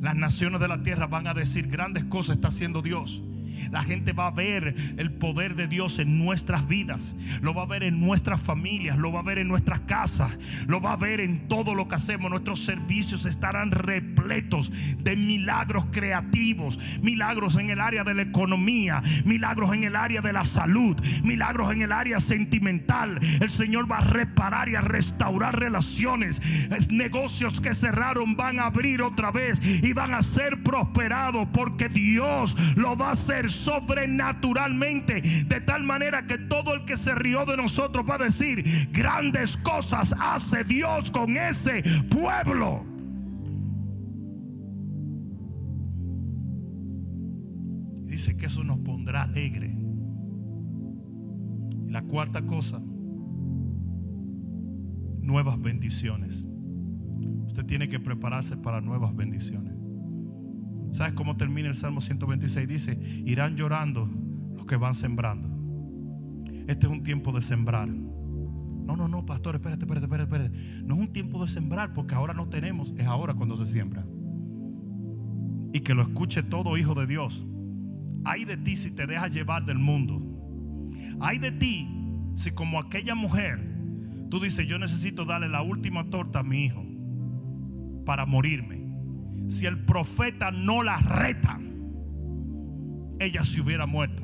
[0.00, 3.22] Las naciones de la tierra van a decir grandes cosas está haciendo Dios.
[3.70, 7.14] La gente va a ver el poder de Dios en nuestras vidas.
[7.40, 8.98] Lo va a ver en nuestras familias.
[8.98, 10.36] Lo va a ver en nuestras casas.
[10.66, 12.30] Lo va a ver en todo lo que hacemos.
[12.30, 16.78] Nuestros servicios estarán repletos de milagros creativos.
[17.02, 19.02] Milagros en el área de la economía.
[19.24, 20.96] Milagros en el área de la salud.
[21.22, 23.18] Milagros en el área sentimental.
[23.40, 26.40] El Señor va a reparar y a restaurar relaciones.
[26.88, 29.60] Negocios que cerraron van a abrir otra vez.
[29.82, 36.26] Y van a ser prosperados porque Dios lo va a hacer sobrenaturalmente, de tal manera
[36.26, 41.10] que todo el que se rió de nosotros va a decir, grandes cosas hace Dios
[41.10, 42.84] con ese pueblo.
[48.06, 49.76] Dice que eso nos pondrá alegre.
[51.86, 52.80] Y la cuarta cosa,
[55.20, 56.46] nuevas bendiciones.
[57.46, 59.83] Usted tiene que prepararse para nuevas bendiciones.
[60.94, 62.68] ¿Sabes cómo termina el Salmo 126?
[62.68, 64.08] Dice, irán llorando
[64.54, 65.50] los que van sembrando.
[66.68, 67.88] Este es un tiempo de sembrar.
[67.88, 70.82] No, no, no, pastor, espérate, espérate, espérate, espérate.
[70.84, 74.06] No es un tiempo de sembrar porque ahora no tenemos, es ahora cuando se siembra.
[75.72, 77.44] Y que lo escuche todo hijo de Dios.
[78.24, 80.22] Hay de ti si te dejas llevar del mundo.
[81.18, 81.88] Hay de ti
[82.34, 83.58] si como aquella mujer,
[84.30, 86.86] tú dices, yo necesito darle la última torta a mi hijo
[88.06, 88.83] para morirme
[89.48, 91.58] si el profeta no la reta,
[93.20, 94.22] ella se hubiera muerto.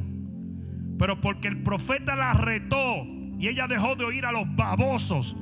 [0.98, 3.04] Pero porque el profeta la retó
[3.38, 5.36] y ella dejó de oír a los babosos.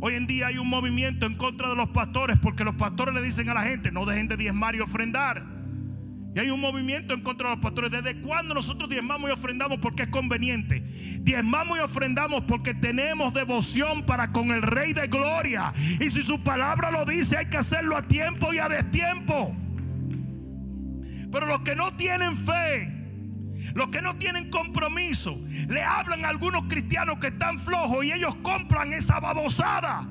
[0.00, 3.22] Hoy en día hay un movimiento en contra de los pastores porque los pastores le
[3.22, 5.59] dicen a la gente, no dejen de diezmar y ofrendar.
[6.34, 7.90] Y hay un movimiento en contra de los pastores.
[7.90, 10.80] ¿Desde cuándo nosotros diezmamos y ofrendamos porque es conveniente?
[11.20, 15.72] Diezmamos y ofrendamos porque tenemos devoción para con el Rey de Gloria.
[15.98, 19.56] Y si su palabra lo dice, hay que hacerlo a tiempo y a destiempo.
[21.32, 22.92] Pero los que no tienen fe,
[23.74, 28.36] los que no tienen compromiso, le hablan a algunos cristianos que están flojos y ellos
[28.36, 30.06] compran esa babosada.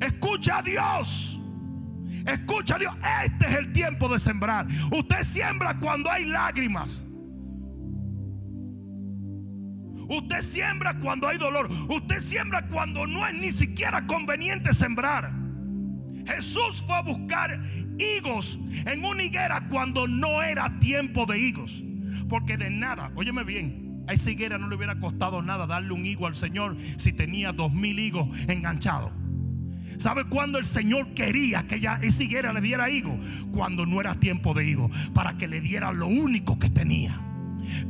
[0.00, 1.39] Escucha a Dios.
[2.30, 4.66] Escucha Dios, este es el tiempo de sembrar.
[4.92, 7.04] Usted siembra cuando hay lágrimas.
[10.08, 11.68] Usted siembra cuando hay dolor.
[11.88, 15.32] Usted siembra cuando no es ni siquiera conveniente sembrar.
[16.26, 17.60] Jesús fue a buscar
[17.98, 21.82] higos en una higuera cuando no era tiempo de higos.
[22.28, 26.06] Porque de nada, óyeme bien, a esa higuera no le hubiera costado nada darle un
[26.06, 29.12] higo al Señor si tenía dos mil higos enganchados.
[30.00, 33.18] ¿Sabe cuándo el Señor quería que ella, esa higuera le diera higo?
[33.52, 37.20] Cuando no era tiempo de higo, para que le diera lo único que tenía.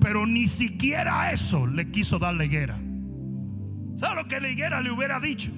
[0.00, 2.76] Pero ni siquiera eso le quiso dar la higuera.
[3.94, 5.52] ¿Sabe lo que la higuera le hubiera dicho?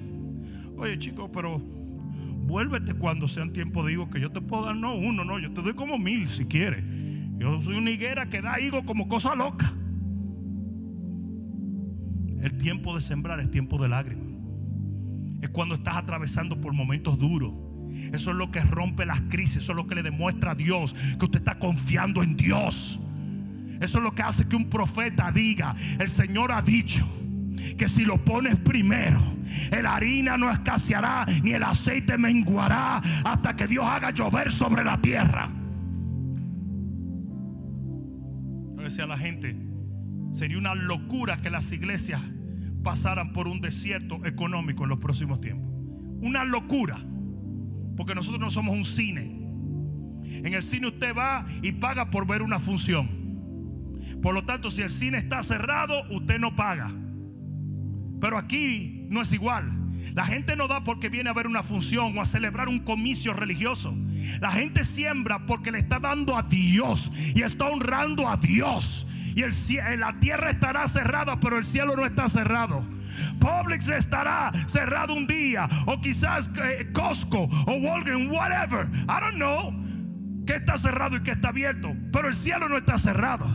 [0.77, 4.93] Oye, chico, pero vuélvete cuando sea tiempo de higo, que yo te puedo dar no
[4.93, 6.83] uno, no, yo te doy como mil si quieres.
[7.39, 9.73] Yo soy una higuera que da higo como cosa loca.
[12.43, 14.32] El tiempo de sembrar es tiempo de lágrimas
[15.43, 17.53] es cuando estás atravesando por momentos duros.
[18.13, 20.95] Eso es lo que rompe las crisis, eso es lo que le demuestra a Dios
[21.19, 22.99] que usted está confiando en Dios.
[23.81, 27.05] Eso es lo que hace que un profeta diga, el Señor ha dicho
[27.77, 29.21] que si lo pones primero,
[29.71, 35.01] el harina no escaseará ni el aceite menguará hasta que Dios haga llover sobre la
[35.01, 35.49] tierra.
[38.77, 39.57] Yo decía a la gente,
[40.31, 42.21] sería una locura que las iglesias
[42.83, 45.71] pasaran por un desierto económico en los próximos tiempos.
[46.21, 47.03] Una locura.
[47.95, 49.39] Porque nosotros no somos un cine.
[50.25, 53.23] En el cine usted va y paga por ver una función.
[54.21, 56.91] Por lo tanto, si el cine está cerrado, usted no paga.
[58.19, 59.79] Pero aquí no es igual.
[60.13, 63.33] La gente no da porque viene a ver una función o a celebrar un comicio
[63.33, 63.95] religioso.
[64.41, 69.41] La gente siembra porque le está dando a Dios y está honrando a Dios y
[69.41, 72.85] el, eh, la tierra estará cerrada, pero el cielo no está cerrado.
[73.39, 78.87] Publix estará cerrado un día, o quizás eh, Costco o Walgreens, whatever.
[79.07, 79.83] I don't know
[80.45, 83.47] que está cerrado y que está abierto, pero el cielo no está cerrado.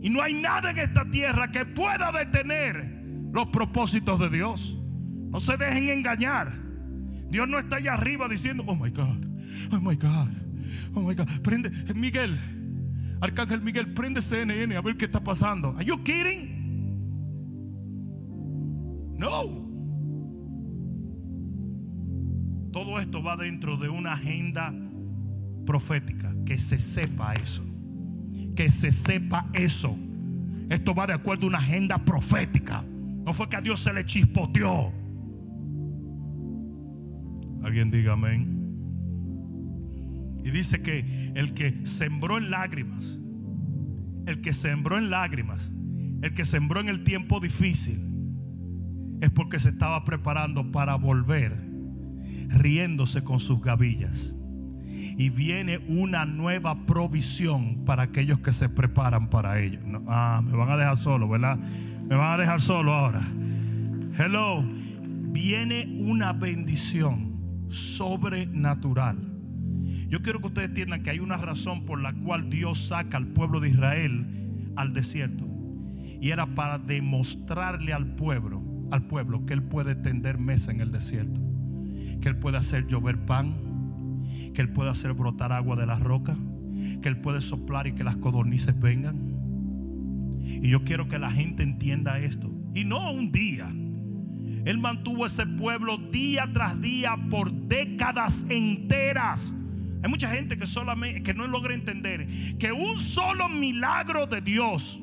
[0.00, 3.02] Y no hay nada en esta tierra que pueda detener
[3.32, 4.76] los propósitos de Dios.
[5.30, 6.52] No se dejen engañar.
[7.28, 9.24] Dios no está allá arriba diciendo, oh my God,
[9.72, 10.28] oh my God,
[10.94, 11.28] oh my God.
[11.42, 12.38] Prende, Miguel,
[13.20, 15.74] Arcángel Miguel, prende CNN a ver qué está pasando.
[15.76, 16.56] Are you kidding?
[19.18, 19.66] No.
[22.72, 24.74] Todo esto va dentro de una agenda
[25.64, 26.34] profética.
[26.44, 27.62] Que se sepa eso.
[28.54, 29.96] Que se sepa eso.
[30.68, 32.84] Esto va de acuerdo a una agenda profética.
[33.24, 34.92] No fue que a Dios se le chispoteó.
[37.62, 38.55] Alguien diga amén.
[40.46, 43.18] Y dice que el que sembró en lágrimas,
[44.26, 45.72] el que sembró en lágrimas,
[46.22, 48.00] el que sembró en el tiempo difícil,
[49.20, 51.52] es porque se estaba preparando para volver
[52.46, 54.36] riéndose con sus gavillas.
[55.18, 59.80] Y viene una nueva provisión para aquellos que se preparan para ello.
[60.06, 61.58] ah, me van a dejar solo, ¿verdad?
[61.58, 63.26] Me van a dejar solo ahora.
[64.16, 64.62] Hello.
[64.62, 69.35] Viene una bendición sobrenatural.
[70.08, 73.28] Yo quiero que ustedes entiendan que hay una razón por la cual Dios saca al
[73.28, 74.26] pueblo de Israel
[74.76, 75.46] al desierto.
[76.20, 80.92] Y era para demostrarle al pueblo, al pueblo que él puede tender mesa en el
[80.92, 81.46] desierto
[82.20, 83.54] que Él puede hacer llover pan,
[84.54, 86.36] que Él puede hacer brotar agua de la roca,
[87.02, 90.42] que Él puede soplar y que las codornices vengan.
[90.42, 92.50] Y yo quiero que la gente entienda esto.
[92.74, 93.68] Y no un día.
[94.64, 99.54] Él mantuvo ese pueblo día tras día por décadas enteras.
[100.06, 102.28] Hay mucha gente que solamente que no logra entender
[102.60, 105.00] que un solo milagro de Dios,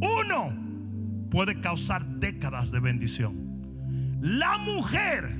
[0.00, 0.56] uno,
[1.28, 3.34] puede causar décadas de bendición.
[4.20, 5.34] La mujer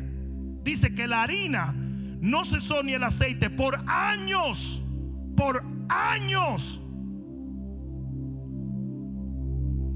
[0.65, 1.73] dice que la harina
[2.21, 4.83] no cesó ni el aceite por años,
[5.37, 6.81] por años.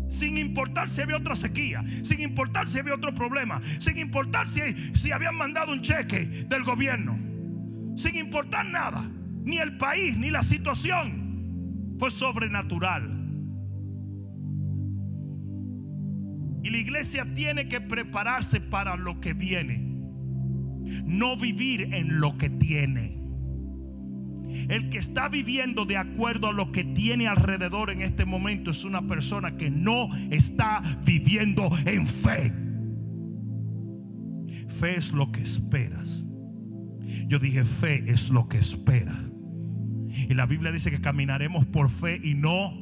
[0.09, 4.61] Sin importar si había otra sequía, sin importar si había otro problema, sin importar si,
[4.95, 7.32] si habían mandado un cheque del gobierno,
[7.97, 9.11] sin importar nada,
[9.45, 13.19] ni el país, ni la situación, fue sobrenatural.
[16.63, 19.93] Y la iglesia tiene que prepararse para lo que viene
[21.05, 23.21] no vivir en lo que tiene.
[24.69, 28.85] El que está viviendo de acuerdo a lo que tiene alrededor en este momento es
[28.85, 32.53] una persona que no está viviendo en fe.
[34.69, 36.27] Fe es lo que esperas.
[37.33, 39.19] Yo dije, fe es lo que espera.
[40.11, 42.75] Y la Biblia dice que caminaremos por fe y no.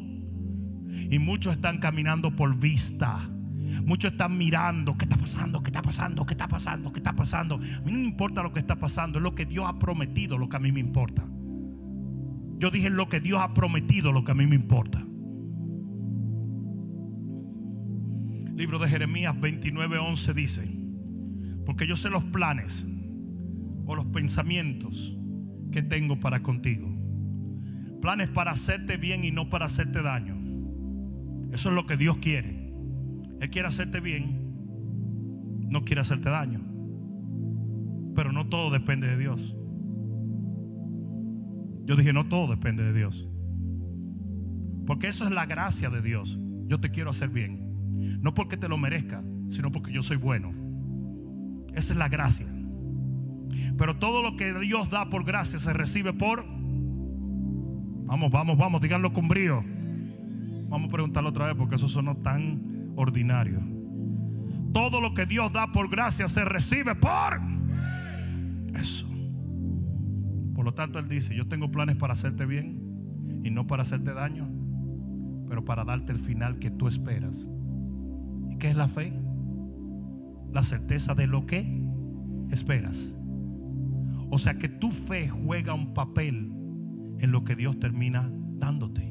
[1.09, 3.31] Y muchos están caminando por vista.
[3.85, 7.55] Muchos están mirando qué está pasando, qué está pasando, qué está pasando, qué está pasando.
[7.55, 10.37] A mí no me importa lo que está pasando, es lo que Dios ha prometido
[10.37, 11.25] lo que a mí me importa.
[12.59, 14.99] Yo dije lo que Dios ha prometido lo que a mí me importa.
[18.57, 20.69] Libro de Jeremías 29:11 dice,
[21.65, 22.89] porque yo sé los planes
[23.91, 25.19] o los pensamientos
[25.73, 26.89] que tengo para contigo.
[28.01, 30.37] Planes para hacerte bien y no para hacerte daño.
[31.53, 32.73] Eso es lo que Dios quiere.
[33.41, 36.61] Él quiere hacerte bien, no quiere hacerte daño.
[38.15, 39.57] Pero no todo depende de Dios.
[41.85, 43.29] Yo dije, no todo depende de Dios.
[44.87, 46.39] Porque eso es la gracia de Dios.
[46.69, 48.21] Yo te quiero hacer bien.
[48.23, 50.55] No porque te lo merezca, sino porque yo soy bueno.
[51.75, 52.47] Esa es la gracia.
[53.77, 56.45] Pero todo lo que Dios da por gracia se recibe por...
[58.07, 59.65] Vamos, vamos, vamos, díganlo con brío.
[60.69, 63.61] Vamos a preguntarlo otra vez porque eso sonó tan ordinario.
[64.73, 67.41] Todo lo que Dios da por gracia se recibe por
[68.75, 69.09] eso.
[70.55, 74.13] Por lo tanto, Él dice, yo tengo planes para hacerte bien y no para hacerte
[74.13, 74.49] daño,
[75.49, 77.49] pero para darte el final que tú esperas.
[78.51, 79.13] ¿Y qué es la fe?
[80.53, 81.83] La certeza de lo que
[82.51, 83.15] esperas.
[84.31, 86.53] O sea que tu fe juega un papel
[87.19, 89.11] en lo que Dios termina dándote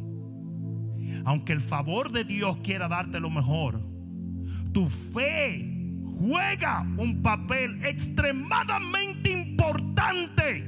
[1.25, 3.81] aunque el favor de Dios quiera darte lo mejor,
[4.71, 10.65] tu fe juega un papel extremadamente importante.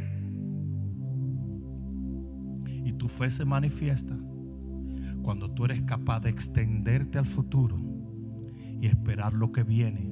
[2.84, 4.18] Y tu fe se manifiesta
[5.22, 7.80] cuando tú eres capaz de extenderte al futuro
[8.80, 10.12] y esperar lo que viene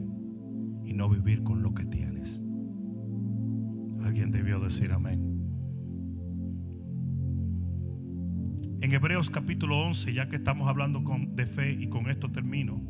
[0.86, 2.44] y no vivir con lo que tienes.
[4.04, 5.40] Alguien debió decir amén.
[8.82, 12.82] En Hebreos capítulo 11, ya que estamos hablando de fe y con esto termino.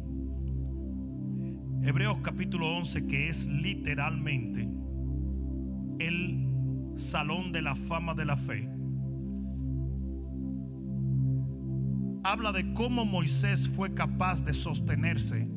[1.82, 4.70] Hebreos capítulo 11, que es literalmente
[6.00, 8.70] el salón de la fama de la fe.
[12.24, 15.50] Habla de cómo Moisés fue capaz de sostenerse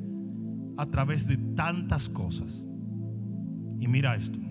[0.79, 2.67] a través de tantas cosas.
[3.79, 4.42] Y mira esto.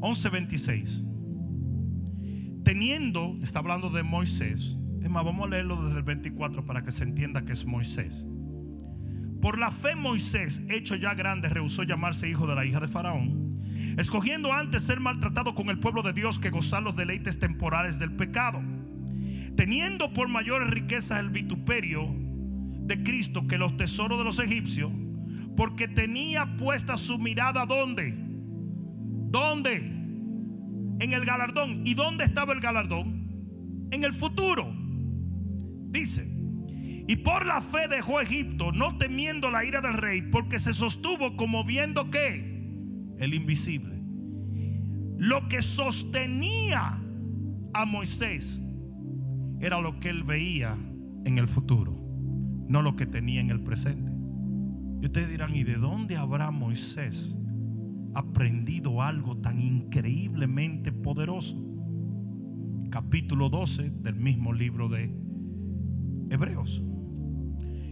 [0.00, 1.08] 11:26
[2.68, 6.92] teniendo, está hablando de Moisés, Es más, vamos a leerlo desde el 24 para que
[6.92, 8.28] se entienda que es Moisés.
[9.40, 13.62] Por la fe Moisés, hecho ya grande, rehusó llamarse hijo de la hija de Faraón,
[13.96, 18.12] escogiendo antes ser maltratado con el pueblo de Dios que gozar los deleites temporales del
[18.12, 18.60] pecado,
[19.56, 22.14] teniendo por mayores riquezas el vituperio
[22.82, 24.92] de Cristo que los tesoros de los egipcios,
[25.56, 28.27] porque tenía puesta su mirada ¿dónde?
[29.30, 29.76] ¿Dónde?
[29.76, 31.86] En el galardón.
[31.86, 33.88] ¿Y dónde estaba el galardón?
[33.90, 34.74] En el futuro.
[35.90, 36.28] Dice,
[37.08, 41.36] y por la fe dejó Egipto, no temiendo la ira del rey, porque se sostuvo
[41.36, 43.96] como viendo que el invisible.
[45.16, 47.00] Lo que sostenía
[47.72, 48.62] a Moisés
[49.60, 50.76] era lo que él veía
[51.24, 51.98] en el futuro,
[52.68, 54.12] no lo que tenía en el presente.
[55.00, 57.38] Y ustedes dirán, ¿y de dónde habrá Moisés
[58.18, 61.56] aprendido algo tan increíblemente poderoso?
[62.90, 65.14] Capítulo 12 del mismo libro de
[66.28, 66.82] Hebreos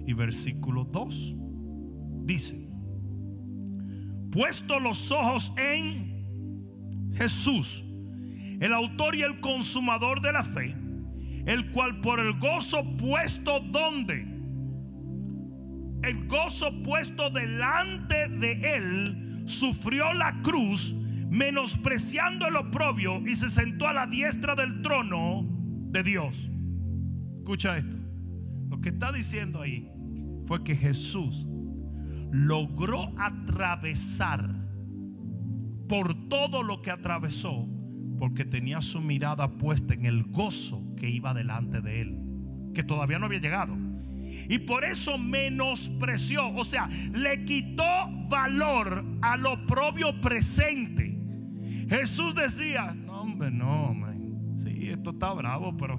[0.05, 1.35] y versículo 2
[2.25, 2.69] dice,
[4.33, 7.85] puesto los ojos en Jesús,
[8.61, 10.77] el autor y el consumador de la fe,
[11.47, 14.27] el cual por el gozo puesto donde,
[16.03, 20.95] el gozo puesto delante de él, sufrió la cruz,
[21.31, 25.47] menospreciando el oprobio y se sentó a la diestra del trono
[25.91, 26.51] de Dios.
[27.39, 27.97] Escucha esto.
[28.69, 29.91] Lo que está diciendo ahí
[30.47, 31.47] fue que Jesús
[32.31, 34.49] logró atravesar
[35.89, 37.69] por todo lo que atravesó
[38.19, 42.19] porque tenía su mirada puesta en el gozo que iba delante de él,
[42.75, 43.77] que todavía no había llegado.
[44.49, 47.85] Y por eso menospreció, o sea, le quitó
[48.29, 51.17] valor a lo propio presente.
[51.89, 53.95] Jesús decía, no hombre, no,
[54.89, 55.99] Esto está bravo, pero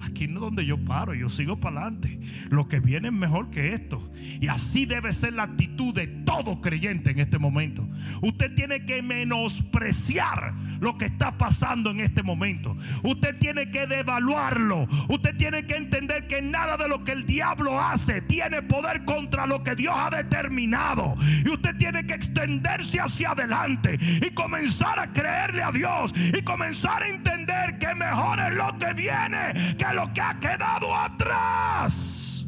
[0.00, 2.18] aquí no es donde yo paro, yo sigo para adelante.
[2.48, 4.10] Lo que viene es mejor que esto.
[4.40, 7.88] Y así debe ser la actitud de todo creyente en este momento.
[8.22, 12.76] Usted tiene que menospreciar lo que está pasando en este momento.
[13.02, 14.88] Usted tiene que devaluarlo.
[15.08, 19.46] Usted tiene que entender que nada de lo que el diablo hace tiene poder contra
[19.46, 21.14] lo que Dios ha determinado.
[21.44, 27.02] Y usted tiene que extenderse hacia adelante y comenzar a creerle a Dios y comenzar
[27.02, 32.46] a entender que mejor es lo que viene que lo que ha quedado atrás.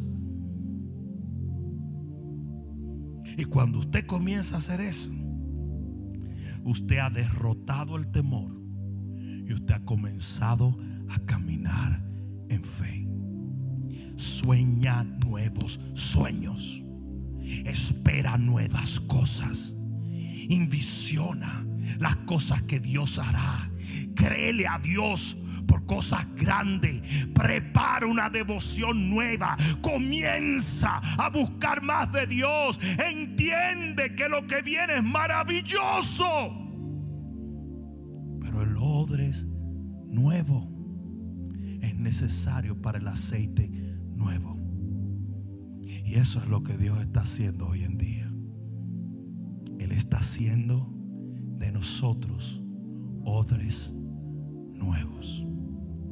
[3.36, 5.10] Y cuando usted comienza a hacer eso,
[6.64, 8.52] usted ha derrotado el temor
[9.16, 10.76] y usted ha comenzado
[11.08, 12.02] a caminar
[12.48, 13.08] en fe.
[14.16, 16.82] Sueña nuevos sueños.
[17.64, 19.72] Espera nuevas cosas.
[20.50, 21.64] Invisiona
[21.98, 23.68] las cosas que Dios hará
[24.14, 25.36] Créele a Dios
[25.68, 27.00] por cosas grandes.
[27.32, 29.56] Prepara una devoción nueva.
[29.80, 32.80] Comienza a buscar más de Dios.
[32.98, 36.26] Entiende que lo que viene es maravilloso.
[38.40, 39.46] Pero el odre es
[40.08, 40.68] nuevo.
[41.80, 43.68] Es necesario para el aceite
[44.16, 44.58] nuevo.
[45.84, 48.32] Y eso es lo que Dios está haciendo hoy en día.
[49.78, 50.92] Él está haciendo
[51.58, 52.62] de nosotros
[53.24, 53.92] odres
[54.78, 55.46] nuevos.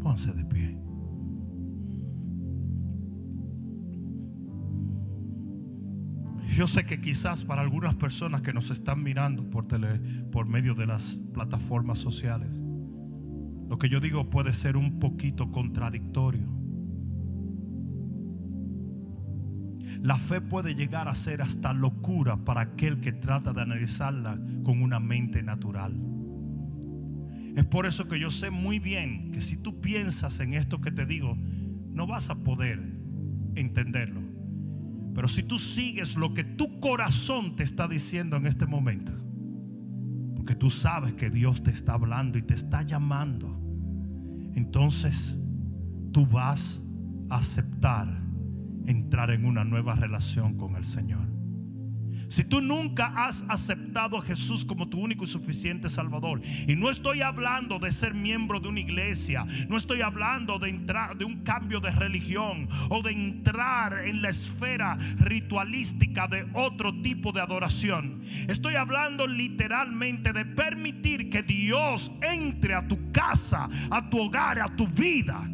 [0.02, 0.78] Pónganse de pie.
[6.56, 9.98] Yo sé que quizás para algunas personas que nos están mirando por, tele,
[10.32, 12.62] por medio de las plataformas sociales,
[13.68, 16.48] lo que yo digo puede ser un poquito contradictorio.
[20.00, 24.82] La fe puede llegar a ser hasta locura para aquel que trata de analizarla con
[24.82, 26.15] una mente natural.
[27.56, 30.92] Es por eso que yo sé muy bien que si tú piensas en esto que
[30.92, 31.38] te digo,
[31.90, 32.78] no vas a poder
[33.54, 34.20] entenderlo.
[35.14, 39.12] Pero si tú sigues lo que tu corazón te está diciendo en este momento,
[40.36, 43.58] porque tú sabes que Dios te está hablando y te está llamando,
[44.54, 45.38] entonces
[46.12, 46.84] tú vas
[47.30, 48.06] a aceptar
[48.84, 51.35] entrar en una nueva relación con el Señor.
[52.28, 56.90] Si tú nunca has aceptado a Jesús como tu único y suficiente Salvador, y no
[56.90, 61.42] estoy hablando de ser miembro de una iglesia, no estoy hablando de entrar de un
[61.42, 68.22] cambio de religión o de entrar en la esfera ritualística de otro tipo de adoración.
[68.48, 74.74] Estoy hablando literalmente de permitir que Dios entre a tu casa, a tu hogar, a
[74.74, 75.48] tu vida.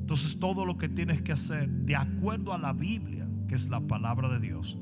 [0.00, 3.80] Entonces todo lo que tienes que hacer de acuerdo a la Biblia, que es la
[3.80, 4.78] palabra de Dios,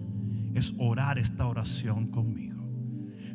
[0.55, 2.62] es orar esta oración conmigo.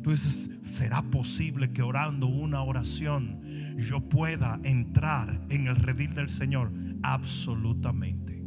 [0.02, 3.40] Tú dices, ¿será posible que orando una oración
[3.76, 6.72] yo pueda entrar en el redil del Señor?
[7.02, 8.42] Absolutamente.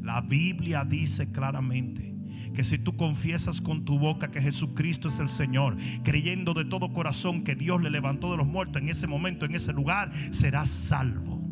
[0.00, 2.14] La Biblia dice claramente
[2.54, 6.92] que si tú confiesas con tu boca que Jesucristo es el Señor, creyendo de todo
[6.92, 10.68] corazón que Dios le levantó de los muertos en ese momento, en ese lugar, serás
[10.68, 11.42] salvo.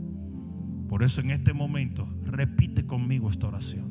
[0.89, 3.91] Por eso en este momento repite conmigo esta oración.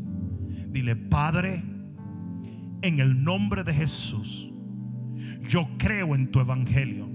[0.70, 1.64] Dile, Padre,
[2.82, 4.52] en el nombre de Jesús,
[5.48, 7.10] yo creo en tu evangelio.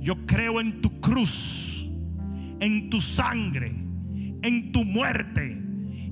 [0.00, 1.90] Yo creo en tu cruz,
[2.60, 3.74] en tu sangre,
[4.42, 5.60] en tu muerte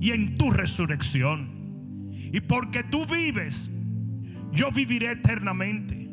[0.01, 2.09] y en tu resurrección.
[2.11, 3.71] Y porque tú vives,
[4.51, 6.09] yo viviré eternamente.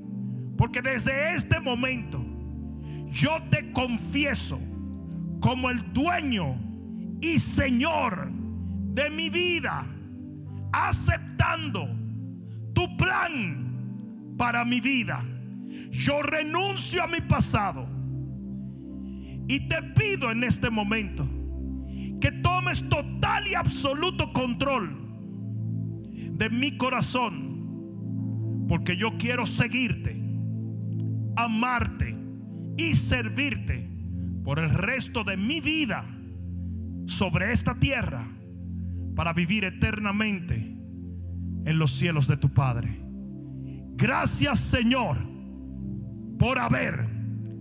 [0.56, 2.22] Porque desde este momento
[3.10, 4.60] yo te confieso
[5.40, 6.60] como el dueño
[7.22, 8.30] y Señor
[8.92, 9.86] de mi vida,
[10.72, 11.99] aceptando
[12.80, 15.22] tu plan para mi vida.
[15.90, 17.86] Yo renuncio a mi pasado
[19.46, 21.28] y te pido en este momento
[22.20, 24.96] que tomes total y absoluto control
[26.32, 30.18] de mi corazón, porque yo quiero seguirte,
[31.36, 32.16] amarte
[32.78, 33.90] y servirte
[34.42, 36.06] por el resto de mi vida
[37.04, 38.26] sobre esta tierra
[39.14, 40.79] para vivir eternamente
[41.64, 43.02] en los cielos de tu Padre.
[43.96, 45.18] Gracias Señor
[46.38, 47.08] por haber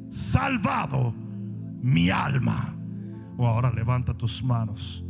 [0.10, 1.14] salvado
[1.82, 2.76] mi alma.
[3.38, 5.04] O oh, ahora levanta tus manos.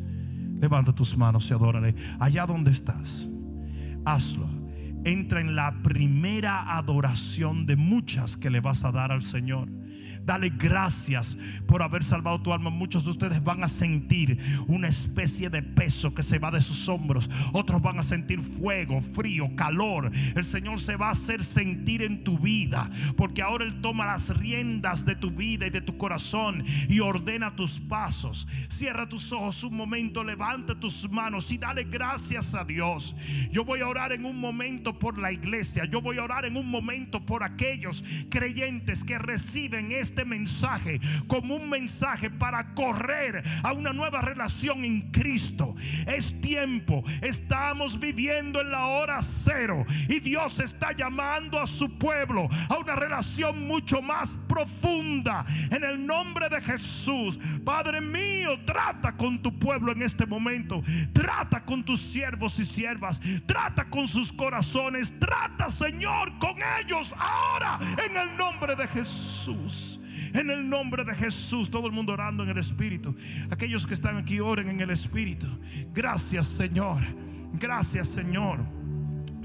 [0.60, 1.96] Levanta tus manos y adórale.
[2.20, 3.30] Allá donde estás
[4.06, 4.50] hazlo.
[5.06, 9.70] Entra en la primera adoración de muchas que le vas a dar al Señor.
[10.30, 12.70] Dale gracias por haber salvado tu alma.
[12.70, 16.88] Muchos de ustedes van a sentir una especie de peso que se va de sus
[16.88, 17.28] hombros.
[17.52, 20.12] Otros van a sentir fuego, frío, calor.
[20.36, 22.92] El Señor se va a hacer sentir en tu vida.
[23.18, 27.56] Porque ahora Él toma las riendas de tu vida y de tu corazón y ordena
[27.56, 28.48] tus pasos.
[28.68, 33.16] Cierra tus ojos un momento, levanta tus manos y dale gracias a Dios.
[33.52, 35.86] Yo voy a orar en un momento por la iglesia.
[35.86, 41.00] Yo voy a orar en un momento por aquellos creyentes que reciben este este mensaje
[41.28, 45.76] como un mensaje para correr a una nueva relación en Cristo.
[46.08, 52.50] Es tiempo, estamos viviendo en la hora cero y Dios está llamando a su pueblo
[52.68, 57.40] a una relación mucho más profunda en el nombre de Jesús.
[57.64, 60.84] Padre mío, trata con tu pueblo en este momento.
[61.14, 63.22] Trata con tus siervos y siervas.
[63.46, 65.18] Trata con sus corazones.
[65.18, 70.00] Trata, Señor, con ellos ahora en el nombre de Jesús.
[70.34, 73.16] En el nombre de Jesús, todo el mundo orando en el Espíritu.
[73.50, 75.48] Aquellos que están aquí oren en el Espíritu.
[75.94, 77.02] Gracias Señor.
[77.54, 78.60] Gracias Señor.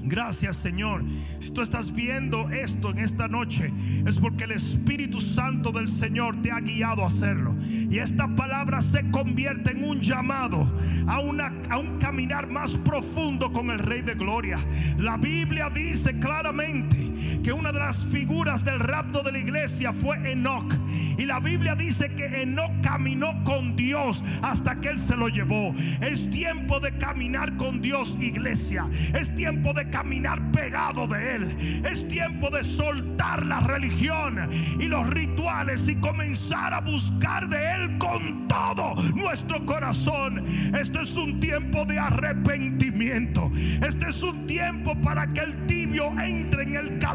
[0.07, 1.03] Gracias Señor.
[1.39, 3.73] Si tú estás viendo esto en esta noche,
[4.05, 7.55] es porque el Espíritu Santo del Señor te ha guiado a hacerlo.
[7.63, 10.71] Y esta palabra se convierte en un llamado
[11.07, 14.59] a, una, a un caminar más profundo con el Rey de Gloria.
[14.99, 20.17] La Biblia dice claramente que una de las figuras del rapto de la iglesia fue
[20.31, 20.73] Enoch.
[21.17, 25.73] Y la Biblia dice que Enoch caminó con Dios hasta que Él se lo llevó.
[26.01, 28.87] Es tiempo de caminar con Dios, iglesia.
[29.13, 31.83] Es tiempo de caminar pegado de Él.
[31.89, 34.49] Es tiempo de soltar la religión
[34.79, 40.43] y los rituales y comenzar a buscar de Él con todo nuestro corazón.
[40.77, 43.51] Este es un tiempo de arrepentimiento.
[43.55, 47.14] Este es un tiempo para que el tibio entre en el calor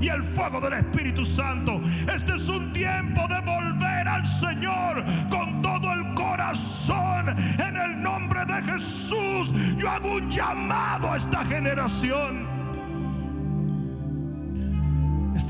[0.00, 1.80] y el fuego del Espíritu Santo.
[2.12, 7.36] Este es un tiempo de volver al Señor con todo el corazón.
[7.58, 12.60] En el nombre de Jesús, yo hago un llamado a esta generación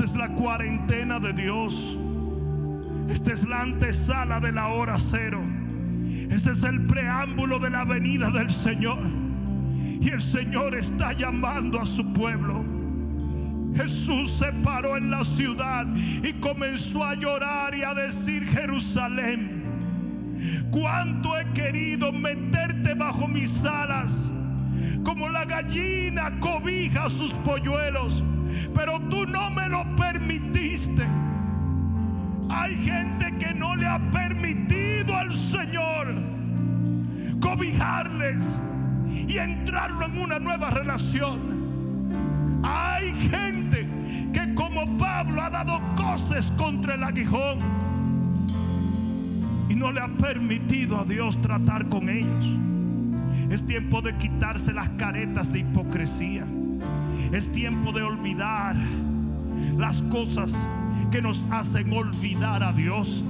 [0.00, 1.98] esta es la cuarentena de Dios.
[3.10, 5.42] Esta es la antesala de la hora cero.
[6.30, 8.98] Este es el preámbulo de la venida del Señor.
[10.00, 12.79] Y el Señor está llamando a su pueblo.
[13.74, 15.86] Jesús se paró en la ciudad
[16.22, 19.62] y comenzó a llorar y a decir, Jerusalén,
[20.70, 24.30] cuánto he querido meterte bajo mis alas
[25.04, 28.22] como la gallina cobija sus polluelos,
[28.74, 31.06] pero tú no me lo permitiste.
[32.50, 36.14] Hay gente que no le ha permitido al Señor
[37.40, 38.60] cobijarles
[39.28, 41.59] y entrarlo en una nueva relación.
[42.62, 43.88] Hay gente
[44.32, 47.58] que como Pablo ha dado cosas contra el aguijón
[49.68, 52.56] y no le ha permitido a Dios tratar con ellos.
[53.50, 56.46] Es tiempo de quitarse las caretas de hipocresía.
[57.32, 58.76] Es tiempo de olvidar
[59.76, 60.54] las cosas
[61.10, 63.24] que nos hacen olvidar a Dios.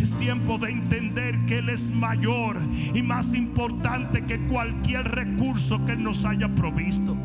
[0.00, 2.56] Es tiempo de entender que Él es mayor
[2.94, 7.16] y más importante que cualquier recurso que nos haya provisto.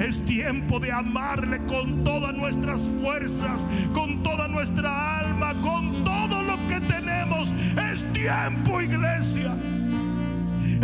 [0.00, 6.56] Es tiempo de amarle con todas nuestras fuerzas, con toda nuestra alma, con todo lo
[6.66, 7.52] que tenemos.
[7.90, 9.54] Es tiempo, iglesia.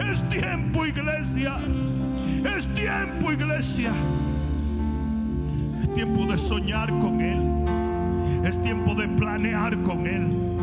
[0.08, 1.58] Es tiempo, iglesia.
[2.56, 3.92] Es tiempo, iglesia.
[5.82, 8.44] Es tiempo de soñar con Él.
[8.44, 10.53] Es tiempo de planear con Él.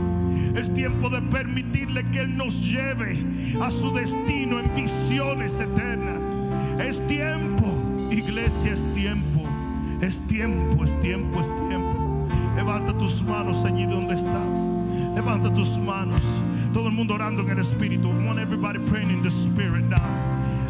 [0.55, 3.17] Es tiempo de permitirle que Él nos lleve
[3.61, 6.19] a su destino en visiones eternas.
[6.79, 7.73] Es tiempo,
[8.11, 9.41] iglesia, es tiempo.
[10.01, 12.27] Es tiempo, es tiempo, es tiempo.
[12.55, 15.15] Levanta tus manos allí donde estás.
[15.15, 16.21] Levanta tus manos.
[16.73, 18.09] Todo el mundo orando en el Espíritu.
[18.09, 20.01] I want everybody praying in the Spirit now.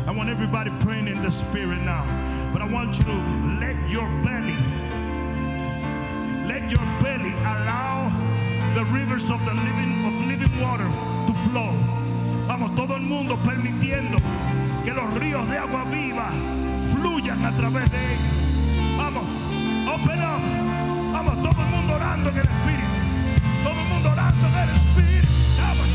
[0.07, 2.05] I want everybody praying in the Spirit now.
[2.51, 3.13] But I want you to
[3.59, 4.57] let your belly,
[6.45, 8.11] let your belly allow
[8.73, 10.87] the rivers of the living, of living water
[11.27, 11.73] to flow.
[12.47, 14.17] Vamos, todo el mundo permitiendo
[14.83, 16.29] que los ríos de agua viva
[16.91, 18.97] fluyan a través de ellos.
[18.97, 19.23] Vamos,
[19.87, 20.41] open up.
[21.13, 22.97] Vamos, todo el mundo orando en el Espíritu.
[23.63, 25.27] Todo el mundo orando en el Espíritu.
[25.59, 25.87] Vamos,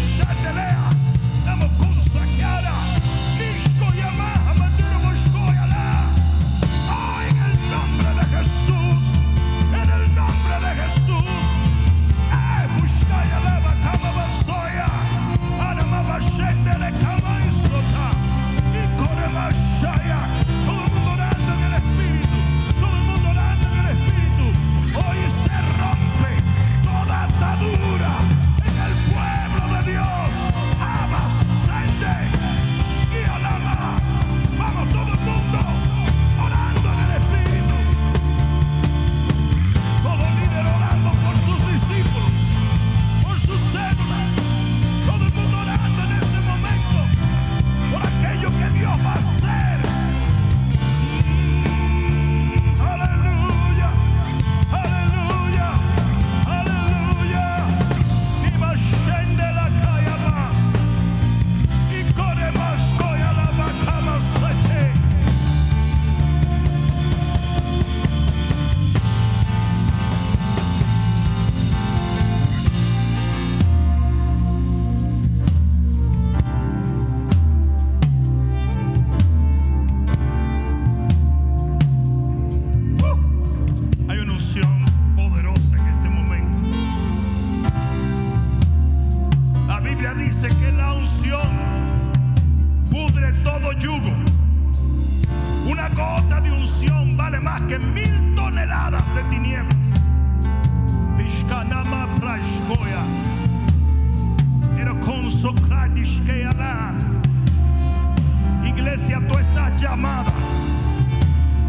[108.65, 110.33] Iglesia, tú estás llamada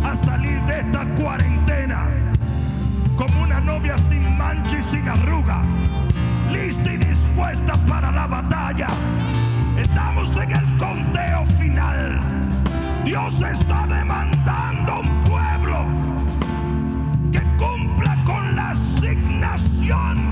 [0.03, 2.07] a salir de esta cuarentena
[3.15, 5.61] como una novia sin mancha y sin arruga,
[6.51, 8.87] lista y dispuesta para la batalla.
[9.77, 12.21] Estamos en el conteo final.
[13.05, 15.85] Dios está demandando un pueblo
[17.31, 20.31] que cumpla con la asignación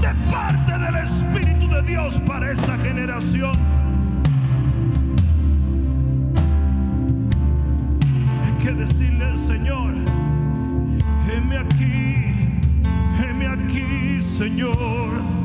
[0.00, 1.43] de parte del Espíritu
[1.74, 3.52] de Dios para esta generación.
[8.44, 9.94] Hay que decirle al Señor,
[11.28, 12.50] heme aquí,
[13.20, 15.43] heme aquí, Señor.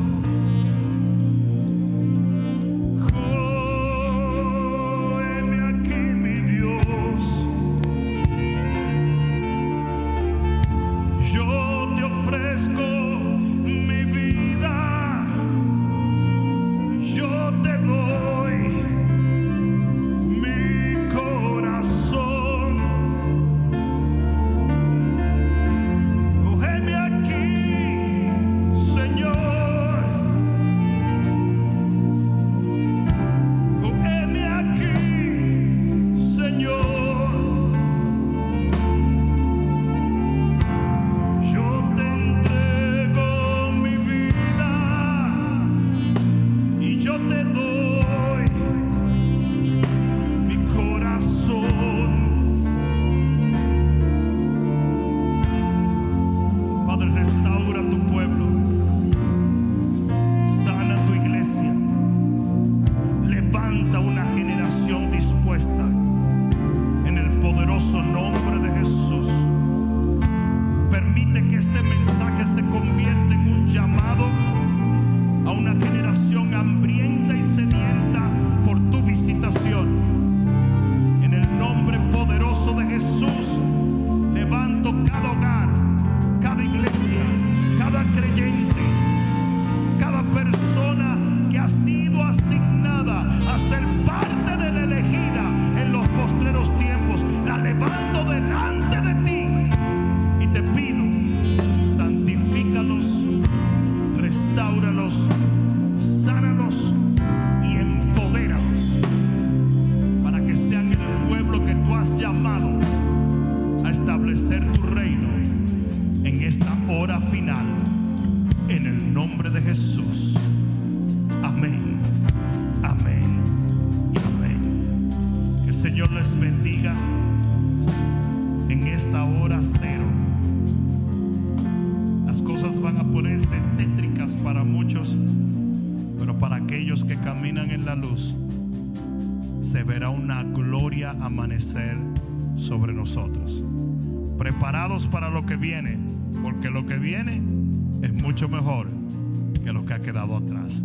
[150.00, 150.84] quedado atrás.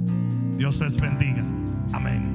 [0.57, 1.43] Dios les bendiga.
[1.93, 2.34] Amén.